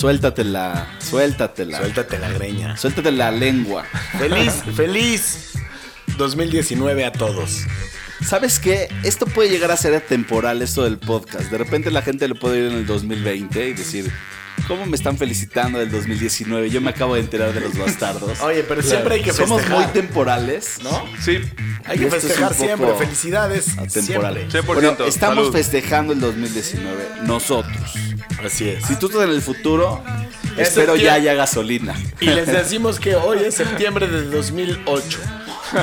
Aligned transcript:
Suéltatela, 0.00 0.86
suéltatela. 0.98 1.76
Suéltate 1.76 2.18
la 2.18 2.32
greña. 2.32 2.74
Suéltate 2.74 3.12
la 3.12 3.30
lengua. 3.30 3.84
Feliz, 4.18 4.62
feliz 4.74 5.52
2019 6.16 7.04
a 7.04 7.12
todos. 7.12 7.66
¿Sabes 8.26 8.58
qué? 8.58 8.88
Esto 9.04 9.26
puede 9.26 9.50
llegar 9.50 9.70
a 9.70 9.76
ser 9.76 9.94
atemporal, 9.94 10.62
esto 10.62 10.84
del 10.84 10.96
podcast. 10.96 11.50
De 11.50 11.58
repente 11.58 11.90
la 11.90 12.00
gente 12.00 12.26
le 12.26 12.34
puede 12.34 12.60
ir 12.60 12.72
en 12.72 12.78
el 12.78 12.86
2020 12.86 13.68
y 13.68 13.72
decir, 13.74 14.10
¿cómo 14.68 14.86
me 14.86 14.96
están 14.96 15.16
felicitando 15.18 15.78
del 15.78 15.90
2019? 15.90 16.70
Yo 16.70 16.80
me 16.80 16.90
acabo 16.90 17.14
de 17.14 17.20
enterar 17.20 17.52
de 17.52 17.60
los 17.60 17.76
bastardos. 17.76 18.40
Oye, 18.40 18.62
pero 18.64 18.82
siempre 18.82 19.16
hay 19.16 19.22
que 19.22 19.32
Somos 19.32 19.60
festejar. 19.60 19.84
muy 19.84 19.92
temporales, 19.92 20.78
¿No? 20.82 21.04
Sí, 21.20 21.40
Hay 21.84 21.96
Y 21.96 22.00
que 22.00 22.10
festejar 22.10 22.54
siempre. 22.54 22.94
Felicidades. 22.98 23.76
100%. 23.76 24.64
Bueno, 24.66 24.96
estamos 25.06 25.36
salud. 25.44 25.52
festejando 25.52 26.12
el 26.12 26.20
2019, 26.20 27.08
nosotros. 27.24 27.94
Así 28.44 28.68
es. 28.68 28.84
Si 28.86 28.96
tú 28.96 29.06
estás 29.06 29.22
en 29.24 29.30
el 29.30 29.42
futuro, 29.42 30.02
Es 30.56 30.68
espero 30.68 30.96
ya 30.96 31.14
haya 31.14 31.34
gasolina. 31.34 31.94
Y 32.20 32.26
les 32.26 32.46
decimos 32.46 32.98
que 33.00 33.14
hoy 33.16 33.38
es 33.44 33.54
septiembre 33.54 34.06
de 34.08 34.22
2008. 34.24 35.18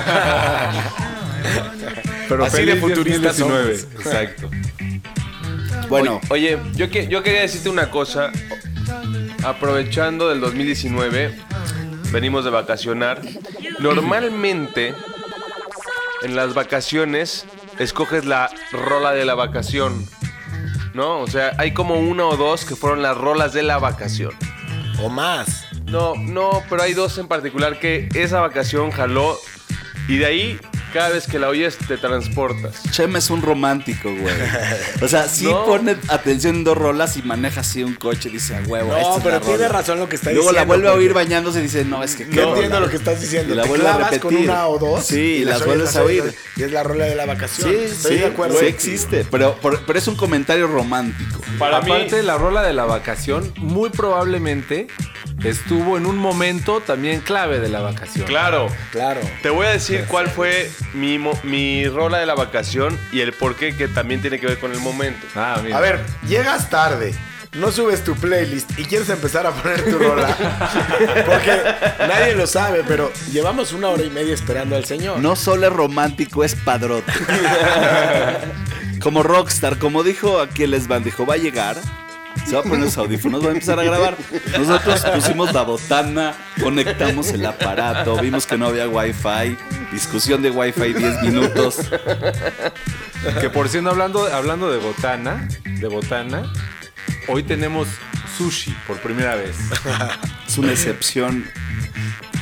Pero 2.28 2.44
Así 2.46 2.66
de 2.66 2.76
futuristas 2.76 3.38
2019. 3.38 3.78
somos. 3.80 4.06
Exacto. 4.06 4.50
Bueno, 5.88 6.20
Oye, 6.30 6.58
yo, 6.76 6.90
que, 6.90 7.08
yo 7.08 7.24
quería 7.24 7.42
decirte 7.42 7.70
una 7.70 7.90
cosa. 7.90 8.32
Aprovechando 9.44 10.30
del 10.30 10.40
2019, 10.42 11.36
venimos 12.12 12.44
de 12.46 12.52
vacacionar. 12.52 13.22
Normalmente, 13.80 14.94
en 16.22 16.36
las 16.36 16.54
vacaciones, 16.54 17.46
escoges 17.80 18.26
la 18.26 18.50
rola 18.72 19.14
de 19.14 19.26
la 19.26 19.36
vacación. 19.36 20.06
¿No? 20.94 21.20
O 21.20 21.28
sea, 21.28 21.54
hay 21.58 21.74
como 21.74 21.96
una 21.96 22.26
o 22.26 22.38
dos 22.38 22.66
que 22.66 22.76
fueron 22.76 23.02
las 23.02 23.16
rolas 23.18 23.54
de 23.54 23.64
la 23.64 23.78
vacación. 23.78 24.34
O 25.02 25.10
más. 25.10 25.68
No, 25.86 26.16
no, 26.16 26.64
pero 26.70 26.82
hay 26.82 26.94
dos 26.94 27.18
en 27.18 27.28
particular 27.28 27.80
que 27.80 28.10
esa 28.16 28.42
vacación 28.42 28.92
jaló 28.92 29.38
y 30.08 30.18
de 30.18 30.26
ahí 30.26 30.60
cada 30.94 31.10
vez 31.10 31.28
que 31.28 31.38
la 31.40 31.50
oyes 31.50 31.78
te 31.78 31.98
transportas. 31.98 32.82
Chema 32.92 33.18
es 33.20 33.30
un 33.30 33.42
romántico, 33.42 34.10
güey. 34.14 34.34
O 35.02 35.08
sea, 35.08 35.28
sí 35.28 35.46
No. 35.46 35.66
pone 35.66 35.96
atención 36.08 36.58
en 36.58 36.64
dos 36.64 36.78
rolas 36.78 37.18
y 37.18 37.22
maneja 37.22 37.62
así 37.62 37.84
un 37.84 37.96
coche 37.96 38.30
y 38.30 38.34
dice, 38.34 38.56
a 38.56 38.62
huevo, 38.62 38.96
esta 38.96 39.10
No, 39.10 39.18
es 39.18 39.24
pero 39.24 39.36
la 39.36 39.42
tiene 39.42 39.58
rola". 39.58 39.70
razón 39.70 40.00
lo 40.00 40.10
que 40.10 40.16
está 40.16 40.32
Luego 40.32 40.50
diciendo. 40.50 40.60
la 40.62 40.66
vuelve 40.66 40.88
a 40.90 40.94
oír 40.94 41.14
bañándose 41.14 41.60
y 41.60 41.64
dice, 41.64 41.86
no, 41.86 42.04
es 42.04 42.16
que 42.16 42.28
qué 42.28 42.36
No 42.38 42.42
rola". 42.44 42.54
entiendo 42.56 42.80
lo 42.80 42.90
que 42.90 42.96
estás 42.98 43.22
diciendo. 43.22 43.54
Y 43.54 43.58
la 43.58 43.66
vuelve 43.66 43.88
a 43.88 43.96
clavas 43.98 44.20
con 44.20 44.32
repetir. 44.32 44.50
una 44.50 44.68
o 44.68 44.80
dos. 44.80 45.06
Sí, 45.06 45.20
y 45.20 45.46
las 45.46 45.66
vuelves 45.66 45.96
a 45.96 46.04
oír. 46.04 46.34
Y 46.56 46.64
es 46.64 46.72
la 46.72 46.84
rola 46.84 47.06
de 47.06 47.16
la 47.16 47.26
vacación. 47.26 47.70
Sí, 47.70 47.76
Estoy 47.86 48.16
sí, 48.16 48.20
de 48.22 48.26
acuerdo. 48.28 48.60
sí 48.60 48.66
existe, 48.66 49.26
pero, 49.30 49.58
pero 49.62 50.00
es 50.00 50.08
un 50.08 50.16
comentario 50.16 50.68
romántico. 50.68 51.42
Para 51.60 51.78
Aparte, 51.78 52.18
mí, 52.18 52.22
la 52.26 52.38
rola 52.38 52.64
de 52.64 52.74
la 52.74 52.86
vacación 52.86 53.54
muy 53.58 53.90
probablemente 53.90 54.88
estuvo 55.44 55.98
en 55.98 56.06
un 56.06 56.18
momento 56.18 56.82
también 56.82 57.22
clave 57.22 57.60
de 57.60 57.70
la 57.70 57.82
vacación. 57.82 58.26
claro. 58.26 58.68
Claro. 58.92 59.22
Te 59.42 59.50
voy 59.50 59.68
a 59.68 59.72
decir 59.72 60.06
cuál 60.08 60.30
fue 60.30 60.70
mi, 60.94 61.20
mi 61.44 61.88
rola 61.88 62.18
de 62.20 62.26
la 62.26 62.36
vacación 62.36 62.98
y 63.12 63.22
el 63.22 63.34
por 63.34 63.56
qué 63.56 63.76
que 63.76 63.88
también 63.88 64.22
tiene 64.22 64.40
que 64.40 64.48
ver 64.48 64.60
con 64.60 64.72
el 64.72 64.80
momento. 64.80 65.26
Ah, 65.36 65.60
mira. 65.64 65.78
A 65.78 65.82
ver, 65.82 66.04
llegas 66.28 66.70
tarde. 66.70 67.14
No 67.54 67.72
subes 67.72 68.04
tu 68.04 68.14
playlist 68.16 68.78
y 68.78 68.84
quieres 68.84 69.10
empezar 69.10 69.48
a 69.48 69.52
poner 69.52 69.84
tu 69.86 69.98
rola. 69.98 70.28
Porque 71.26 71.62
nadie 72.08 72.36
lo 72.36 72.46
sabe, 72.46 72.84
pero 72.88 73.12
llevamos 73.32 73.74
una 73.74 73.88
hora 73.90 74.04
y 74.04 74.10
media 74.10 74.34
esperando 74.34 74.76
al 74.76 74.86
señor. 74.86 75.20
No 75.20 75.36
solo 75.36 75.68
es 75.68 75.74
romántico, 75.74 76.44
es 76.44 76.54
padrote. 76.56 77.12
como 79.02 79.24
rockstar, 79.24 79.80
como 79.80 80.04
dijo 80.04 80.40
aquí 80.40 80.64
el 80.64 80.74
Esban, 80.74 81.04
dijo, 81.04 81.26
va 81.26 81.36
a 81.36 81.38
llegar, 81.38 81.78
se 82.48 82.54
va 82.56 82.62
a 82.62 82.64
poner 82.64 82.80
los 82.86 82.98
audífonos, 82.98 83.44
va 83.44 83.50
a 83.50 83.52
empezar 83.52 83.80
a 83.80 83.84
grabar. 83.84 84.16
Nosotros 84.58 85.02
pusimos 85.14 85.54
la 85.54 85.64
botana, 85.64 86.34
conectamos 86.62 87.30
el 87.30 87.46
aparato, 87.46 88.18
vimos 88.22 88.46
que 88.48 88.58
no 88.58 88.68
había 88.68 88.88
wifi, 88.88 89.58
discusión 89.92 90.42
de 90.42 90.52
wifi 90.52 90.94
10 90.94 91.22
minutos. 91.24 91.78
Que 93.42 93.50
por 93.50 93.68
cierto, 93.70 93.90
hablando, 93.90 94.26
hablando 94.34 94.72
de 94.72 94.78
botana, 94.78 95.48
de 95.66 95.88
botana, 95.88 96.52
hoy 97.28 97.44
tenemos 97.44 97.88
sushi 98.38 98.72
por 98.88 98.98
primera 99.00 99.36
vez. 99.36 99.56
Es 100.48 100.58
una 100.58 100.72
excepción 100.72 101.46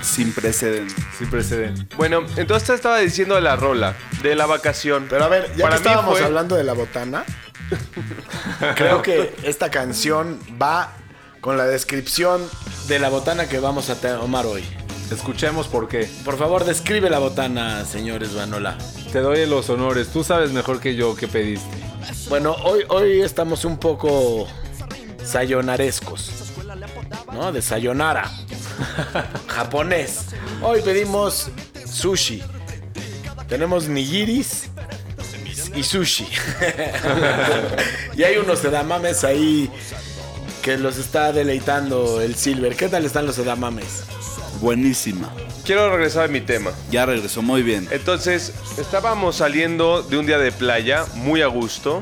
sin 0.01 0.31
precedentes. 0.33 0.95
Sin 1.17 1.29
precedente. 1.29 1.95
Bueno, 1.95 2.23
entonces 2.37 2.67
te 2.67 2.73
estaba 2.75 2.99
diciendo 2.99 3.35
de 3.35 3.41
la 3.41 3.55
rola, 3.55 3.95
de 4.21 4.35
la 4.35 4.45
vacación. 4.45 5.07
Pero 5.09 5.23
a 5.23 5.27
ver, 5.29 5.49
ya 5.55 5.63
Para 5.63 5.77
que 5.77 5.81
mí 5.83 5.87
estábamos 5.87 6.17
fue- 6.17 6.25
hablando 6.25 6.55
de 6.55 6.63
la 6.63 6.73
botana, 6.73 7.23
creo 8.75 9.01
que 9.01 9.35
esta 9.43 9.69
canción 9.69 10.39
va 10.61 10.93
con 11.41 11.57
la 11.57 11.65
descripción 11.65 12.41
de 12.87 12.99
la 12.99 13.09
botana 13.09 13.47
que 13.47 13.59
vamos 13.59 13.89
a 13.89 13.95
tomar 13.95 14.45
hoy. 14.45 14.63
Escuchemos 15.11 15.67
por 15.67 15.87
qué. 15.87 16.09
Por 16.23 16.37
favor, 16.37 16.65
describe 16.65 17.09
la 17.09 17.19
botana, 17.19 17.85
señores 17.85 18.33
Vanola. 18.33 18.77
Te 19.11 19.19
doy 19.19 19.45
los 19.45 19.69
honores. 19.69 20.07
Tú 20.09 20.23
sabes 20.23 20.51
mejor 20.51 20.79
que 20.79 20.95
yo 20.95 21.15
qué 21.15 21.27
pediste. 21.27 21.69
Bueno, 22.29 22.55
hoy, 22.63 22.83
hoy 22.89 23.21
estamos 23.21 23.65
un 23.65 23.77
poco 23.77 24.47
sayonarescos. 25.23 26.31
¿No? 27.31 27.51
De 27.51 27.61
sayonara. 27.61 28.31
Japonés. 29.47 30.25
Hoy 30.63 30.81
pedimos 30.81 31.49
sushi. 31.85 32.41
Tenemos 33.47 33.87
nigiris 33.87 34.69
y 35.75 35.83
sushi. 35.83 36.27
y 38.15 38.23
hay 38.23 38.37
unos 38.37 38.63
edamames 38.63 39.23
ahí 39.23 39.69
que 40.61 40.77
los 40.77 40.97
está 40.97 41.31
deleitando 41.31 42.21
el 42.21 42.35
Silver. 42.35 42.75
¿Qué 42.75 42.89
tal 42.89 43.05
están 43.05 43.25
los 43.25 43.37
edamames? 43.37 44.03
Buenísima. 44.61 45.31
Quiero 45.65 45.91
regresar 45.91 46.25
a 46.25 46.27
mi 46.27 46.41
tema. 46.41 46.71
Ya 46.91 47.05
regresó 47.05 47.41
muy 47.41 47.61
bien. 47.61 47.87
Entonces, 47.91 48.53
estábamos 48.77 49.35
saliendo 49.37 50.01
de 50.01 50.17
un 50.17 50.25
día 50.25 50.37
de 50.37 50.51
playa, 50.51 51.05
muy 51.15 51.41
a 51.41 51.47
gusto, 51.47 52.01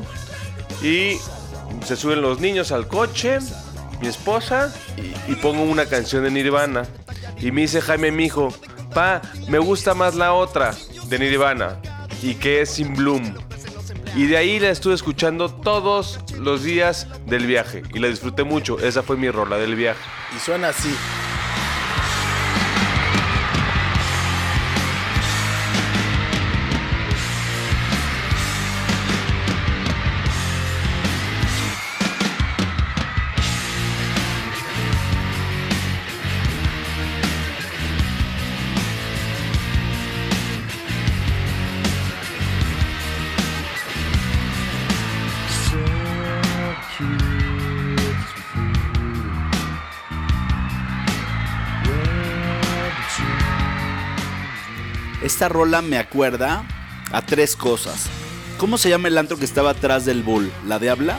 y 0.82 1.16
se 1.84 1.96
suben 1.96 2.22
los 2.22 2.40
niños 2.40 2.72
al 2.72 2.86
coche, 2.88 3.38
mi 4.00 4.08
esposa, 4.08 4.72
y, 4.96 5.32
y 5.32 5.36
pongo 5.36 5.62
una 5.62 5.86
canción 5.86 6.24
de 6.24 6.30
Nirvana. 6.30 6.86
Y 7.40 7.50
me 7.50 7.62
dice 7.62 7.80
Jaime, 7.80 8.10
mi 8.12 8.26
hijo, 8.26 8.54
pa, 8.94 9.20
me 9.48 9.58
gusta 9.58 9.94
más 9.94 10.14
la 10.14 10.32
otra 10.32 10.74
de 11.08 11.18
Nirvana, 11.18 11.80
y 12.22 12.34
que 12.36 12.62
es 12.62 12.70
Sin 12.70 12.94
Bloom. 12.94 13.34
Y 14.16 14.26
de 14.26 14.36
ahí 14.36 14.60
la 14.60 14.70
estuve 14.70 14.94
escuchando 14.94 15.48
todos 15.48 16.20
los 16.38 16.62
días 16.62 17.08
del 17.26 17.46
viaje, 17.46 17.82
y 17.92 17.98
la 17.98 18.06
disfruté 18.06 18.44
mucho. 18.44 18.78
Esa 18.78 19.02
fue 19.02 19.16
mi 19.16 19.28
rola 19.28 19.58
del 19.58 19.74
viaje. 19.74 20.00
Y 20.36 20.38
suena 20.38 20.68
así. 20.68 20.94
Esta 55.44 55.52
rola 55.52 55.82
me 55.82 55.98
acuerda 55.98 56.64
a 57.12 57.20
tres 57.20 57.54
cosas. 57.54 58.06
¿Cómo 58.56 58.78
se 58.78 58.88
llama 58.88 59.08
el 59.08 59.18
antro 59.18 59.36
que 59.36 59.44
estaba 59.44 59.72
atrás 59.72 60.06
del 60.06 60.22
Bull? 60.22 60.50
¿La 60.66 60.78
Diabla? 60.78 61.18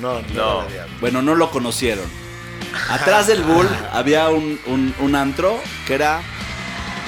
No, 0.00 0.22
no, 0.22 0.22
No. 0.34 0.62
no. 0.62 0.66
Bueno, 0.98 1.20
no 1.20 1.34
lo 1.34 1.50
conocieron. 1.50 2.06
Atrás 2.88 3.26
del 3.26 3.42
Bull 3.42 3.68
había 3.92 4.30
un, 4.30 4.58
un- 4.64 4.94
un 4.98 5.14
antro 5.14 5.60
que 5.86 5.92
era 5.92 6.22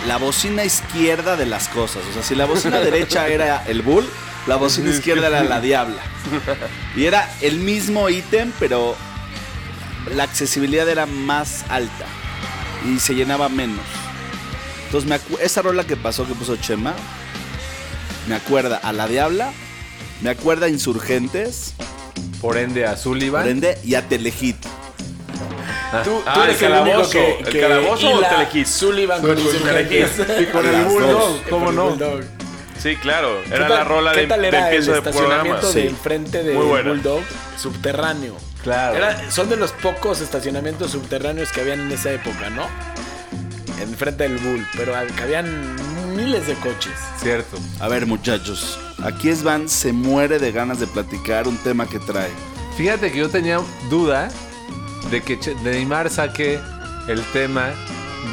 la 0.06 0.18
bocina 0.18 0.62
izquierda 0.66 1.36
de 1.38 1.46
las 1.46 1.68
cosas. 1.68 2.02
O 2.10 2.12
sea, 2.12 2.22
si 2.22 2.34
la 2.34 2.44
bocina 2.44 2.80
derecha 2.80 3.26
era 3.28 3.64
el 3.66 3.80
Bull, 3.80 4.06
la 4.46 4.56
bocina 4.56 4.90
izquierda 4.90 5.28
era 5.28 5.42
la 5.42 5.62
Diabla. 5.62 6.02
Y 6.94 7.06
era 7.06 7.32
el 7.40 7.60
mismo 7.60 8.10
ítem, 8.10 8.52
pero 8.60 8.94
la 10.14 10.24
accesibilidad 10.24 10.86
era 10.86 11.06
más 11.06 11.64
alta 11.70 12.04
y 12.84 12.98
se 12.98 13.14
llenaba 13.14 13.48
menos. 13.48 13.80
Entonces, 14.86 15.08
me 15.08 15.19
esa 15.44 15.62
rola 15.62 15.84
que 15.84 15.96
pasó, 15.96 16.26
que 16.26 16.34
puso 16.34 16.56
Chema, 16.56 16.94
me 18.28 18.34
acuerda 18.36 18.76
a 18.82 18.92
la 18.92 19.06
Diabla, 19.08 19.52
me 20.22 20.31
acuerda 20.31 20.66
a 20.66 20.69
Insurgentes, 20.69 21.75
Por 22.40 22.56
ende, 22.58 22.86
a 22.86 22.96
Sullivan. 22.96 23.42
por 23.42 23.50
ende, 23.50 23.78
y 23.84 23.94
a 23.94 24.02
Telehit. 24.08 24.56
Tú, 26.02 26.10
tú 26.10 26.22
Ah, 26.26 26.42
eres 26.44 26.60
el 26.62 26.72
el, 26.72 26.81
único 26.81 26.86
calabozo. 26.96 27.10
que, 27.12 27.38
¿El 27.38 27.44
que 27.48 27.60
calabozo 27.60 28.10
o 28.14 28.20
Telehit? 28.20 28.66
Sullivan 28.66 29.20
con 29.20 29.38
Insurgentes. 29.38 30.10
Y 30.40 30.46
con 30.46 30.66
el 30.66 30.84
Bulldog. 30.84 31.42
¿cómo 31.50 31.72
no? 31.72 31.90
Bulldog. 31.90 32.20
Sí, 32.82 32.96
claro. 32.96 33.40
¿Qué 33.48 33.54
Era 33.54 33.69
tal- 33.69 33.76
la 33.78 33.84
rola 33.84 34.12
¿qué 34.12 34.20
de, 34.22 34.26
tal 34.26 34.42
de 34.42 34.48
era 34.48 34.64
empiezo 34.66 34.94
el 34.96 35.02
de 35.02 35.10
estacionamiento 35.10 35.72
del 35.72 35.96
frente 35.96 36.42
de 36.42 36.54
Muy 36.54 36.66
buena. 36.66 36.90
Bulldog 36.90 37.22
subterráneo? 37.56 38.36
Claro. 38.62 38.96
Era- 38.96 39.31
son 39.31 39.48
de 39.48 39.56
los 39.56 39.70
pocos 39.72 40.20
estacionamientos 40.20 40.90
subterráneos 40.90 41.50
que 41.52 41.60
habían 41.60 41.81
en 41.81 41.92
esa 41.92 42.10
época, 42.12 42.50
¿no? 42.50 42.66
Enfrente 43.80 44.28
del 44.28 44.38
Bull, 44.38 44.66
pero 44.76 44.94
habían 44.96 45.76
miles 46.14 46.46
de 46.46 46.54
coches. 46.54 46.92
Cierto. 47.18 47.58
A 47.80 47.88
ver, 47.88 48.06
muchachos. 48.06 48.78
Aquí 49.02 49.34
Svan 49.34 49.68
se 49.68 49.92
muere 49.92 50.38
de 50.38 50.52
ganas 50.52 50.80
de 50.80 50.86
platicar 50.86 51.48
un 51.48 51.56
tema 51.58 51.86
que 51.86 51.98
trae. 51.98 52.30
Fíjate 52.76 53.12
que 53.12 53.18
yo 53.18 53.28
tenía 53.28 53.60
duda 53.90 54.28
de 55.10 55.20
que 55.22 55.38
Neymar 55.62 56.10
saque 56.10 56.58
el 57.08 57.22
tema 57.32 57.70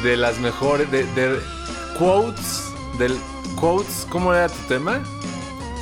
de 0.02 0.16
las 0.16 0.38
mejores, 0.38 0.90
de, 0.90 1.04
de 1.14 1.38
quotes, 1.98 2.64
del 2.98 3.16
quotes, 3.56 4.06
¿cómo 4.08 4.32
era 4.32 4.48
tu 4.48 4.60
tema? 4.68 5.02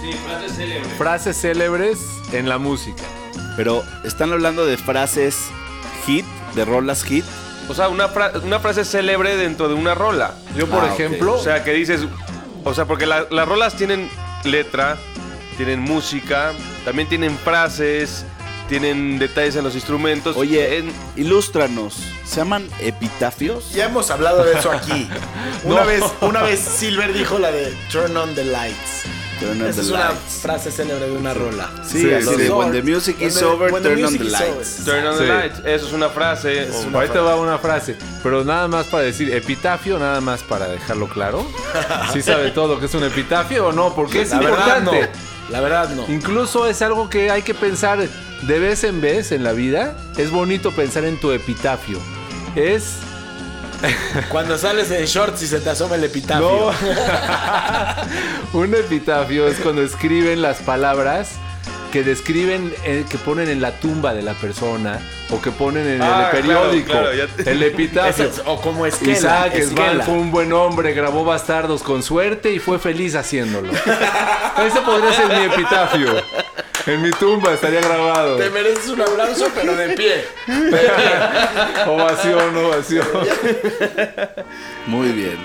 Sí, 0.01 0.13
frases 0.13 0.57
célebres. 0.57 0.93
Frases 0.99 1.37
célebres 1.41 1.99
en 2.33 2.49
la 2.49 2.59
música. 2.59 3.03
Pero 3.57 3.85
están 4.05 4.33
hablando 4.33 4.67
de 4.67 4.77
frases 4.77 5.37
hit, 6.07 6.25
de 6.55 6.65
rolas 6.65 7.05
hit. 7.05 7.25
O 7.71 7.75
sea, 7.75 7.89
una, 7.89 8.09
fra- 8.09 8.33
una 8.43 8.59
frase 8.59 8.85
célebre 8.85 9.37
dentro 9.37 9.69
de 9.69 9.75
una 9.75 9.95
rola. 9.95 10.35
Yo, 10.57 10.67
por 10.67 10.83
Ah, 10.85 10.93
ejemplo, 10.93 11.35
O 11.35 11.43
sea, 11.43 11.63
que 11.63 11.73
dices. 11.73 12.01
O 12.65 12.75
sea, 12.75 12.85
porque 12.85 13.07
la- 13.07 13.27
las 13.31 13.47
rolas 13.49 13.77
tienen 13.77 14.11
letra, 14.45 14.99
tienen 15.57 15.81
música, 15.81 16.53
también 16.85 17.09
tienen 17.09 17.39
frases, 17.39 18.25
tienen 18.69 19.19
detalles 19.21 19.55
en 19.57 19.63
los 19.65 19.75
instrumentos. 19.77 20.37
Oye, 20.37 20.79
en- 20.79 20.93
ilústranos. 21.17 21.97
¿Se 22.25 22.37
llaman 22.37 22.69
epitafios? 22.81 23.73
Ya 23.73 23.85
hemos 23.87 24.11
hablado 24.11 24.43
de 24.45 24.59
eso 24.59 24.73
aquí. 24.73 25.09
Una, 25.65 25.85
vez, 25.85 26.03
una 26.23 26.43
vez 26.43 26.59
Silver 26.61 27.13
dijo 27.13 27.39
la 27.39 27.53
de 27.53 27.73
Turn 27.93 28.17
on 28.17 28.35
the 28.35 28.45
lights. 28.45 29.05
Turn 29.41 29.61
on 29.63 29.67
Esa 29.69 29.77
the 29.77 29.87
es 29.87 29.91
una 29.91 30.09
lights. 30.11 30.35
frase 30.43 30.71
célebre 30.71 31.07
de 31.09 31.17
una 31.17 31.33
rola. 31.35 31.71
Sí, 31.83 32.03
Sí, 32.03 32.13
así 32.13 32.27
sí. 32.29 32.37
de 32.43 32.51
When 32.51 32.73
the 32.73 32.83
music 32.83 33.17
When 33.19 33.29
is 33.29 33.35
the- 33.39 33.45
over, 33.47 33.73
when 33.73 33.83
the 33.83 33.89
turn 33.89 33.99
on 34.05 34.13
music 34.13 34.21
the 34.21 34.27
is 34.27 34.33
lights. 34.33 34.85
Turn 34.85 35.07
on 35.07 35.17
the 35.19 35.25
Sí. 35.25 35.29
lights. 35.29 35.59
Eso 35.65 35.87
es 35.87 35.93
una 35.93 36.09
frase. 36.11 36.63
Es 36.65 36.75
o- 36.75 36.89
una- 36.89 37.01
ahí 37.01 37.09
te 37.09 37.19
va 37.19 37.37
una 37.37 37.59
frase, 37.59 37.97
pero 38.23 38.45
nada 38.45 38.69
más 38.69 38.87
para 38.87 39.05
decir 39.05 39.33
epitafio, 39.35 39.99
nada 39.99 40.21
más 40.21 40.43
para 40.43 40.69
dejarlo 40.69 41.09
claro. 41.09 41.45
¿Sí 42.13 42.21
sabe 42.23 42.51
todo 42.51 42.79
que 42.79 42.87
es 42.87 42.95
un 42.95 43.05
epitafio 43.05 43.69
o 43.69 43.73
no? 43.73 43.95
Porque 43.95 44.23
es 44.23 44.31
La 44.31 44.41
verdad 44.41 44.81
no. 44.83 44.93
importante. 44.93 45.11
La 45.51 45.61
verdad 45.61 45.89
no. 45.91 46.05
Incluso 46.09 46.67
es 46.69 46.81
algo 46.83 47.09
que 47.11 47.31
hay 47.31 47.43
que 47.43 47.55
pensar 47.55 47.99
de 47.99 48.59
vez 48.59 48.85
en 48.85 49.01
vez 49.01 49.33
en 49.33 49.43
la 49.43 49.53
vida. 49.53 49.97
Es 50.17 50.31
bonito 50.31 50.71
pensar 50.71 51.05
en 51.05 51.19
tu 51.19 51.33
epitafio. 51.33 51.99
Es 52.55 52.99
Cuando 54.29 54.59
sales 54.59 54.91
en 54.91 55.05
shorts 55.07 55.43
y 55.43 55.47
se 55.47 55.61
te 55.61 55.71
asoma 55.71 55.95
el 55.97 56.05
epitafio. 56.05 56.73
No. 56.73 56.73
Un 58.61 58.75
epitafio 58.75 59.47
es 59.49 59.59
cuando 59.61 59.83
escriben 59.83 60.43
las 60.43 60.59
palabras 60.59 61.33
que 61.93 62.05
describen, 62.05 62.73
eh, 62.85 63.05
que 63.09 63.19
ponen 63.19 63.49
en 63.49 63.61
la 63.61 63.73
tumba 63.73 64.15
de 64.15 64.23
la 64.23 64.35
persona 64.35 65.01
o 65.31 65.41
que 65.43 65.51
ponen 65.51 65.89
en 65.89 66.01
Ah, 66.03 66.31
el 66.33 66.43
claro, 66.43 66.61
periódico. 66.63 66.93
claro, 66.93 67.13
ya 67.15 67.27
te- 67.27 67.51
El 67.51 67.63
epitafio. 67.65 68.27
Es- 68.27 68.43
o 68.47 68.61
como 68.61 68.87
esquela. 68.87 69.13
Isaac 69.13 69.55
esquela. 69.55 70.05
fue 70.05 70.15
un 70.15 70.31
buen 70.31 70.53
hombre, 70.53 70.93
grabó 70.93 71.25
bastardos 71.25 71.83
con 71.83 72.03
suerte 72.05 72.53
y 72.53 72.61
fue 72.61 72.79
feliz 72.79 73.17
haciéndolo. 73.17 73.73
Ese 74.67 74.81
podría 74.85 75.13
ser 75.13 75.29
mi 75.29 75.45
epitafio. 75.53 76.23
En 76.87 77.03
mi 77.03 77.11
tumba 77.11 77.53
estaría 77.53 77.81
grabado. 77.81 78.37
Te 78.37 78.51
mereces 78.51 78.89
un 78.89 79.01
aplauso, 79.01 79.49
pero 79.55 79.77
de 79.77 79.91
pie. 79.91 80.25
Ovación, 81.87 82.57
ovación. 82.57 83.07
Muy 84.87 85.13
bien. 85.13 85.39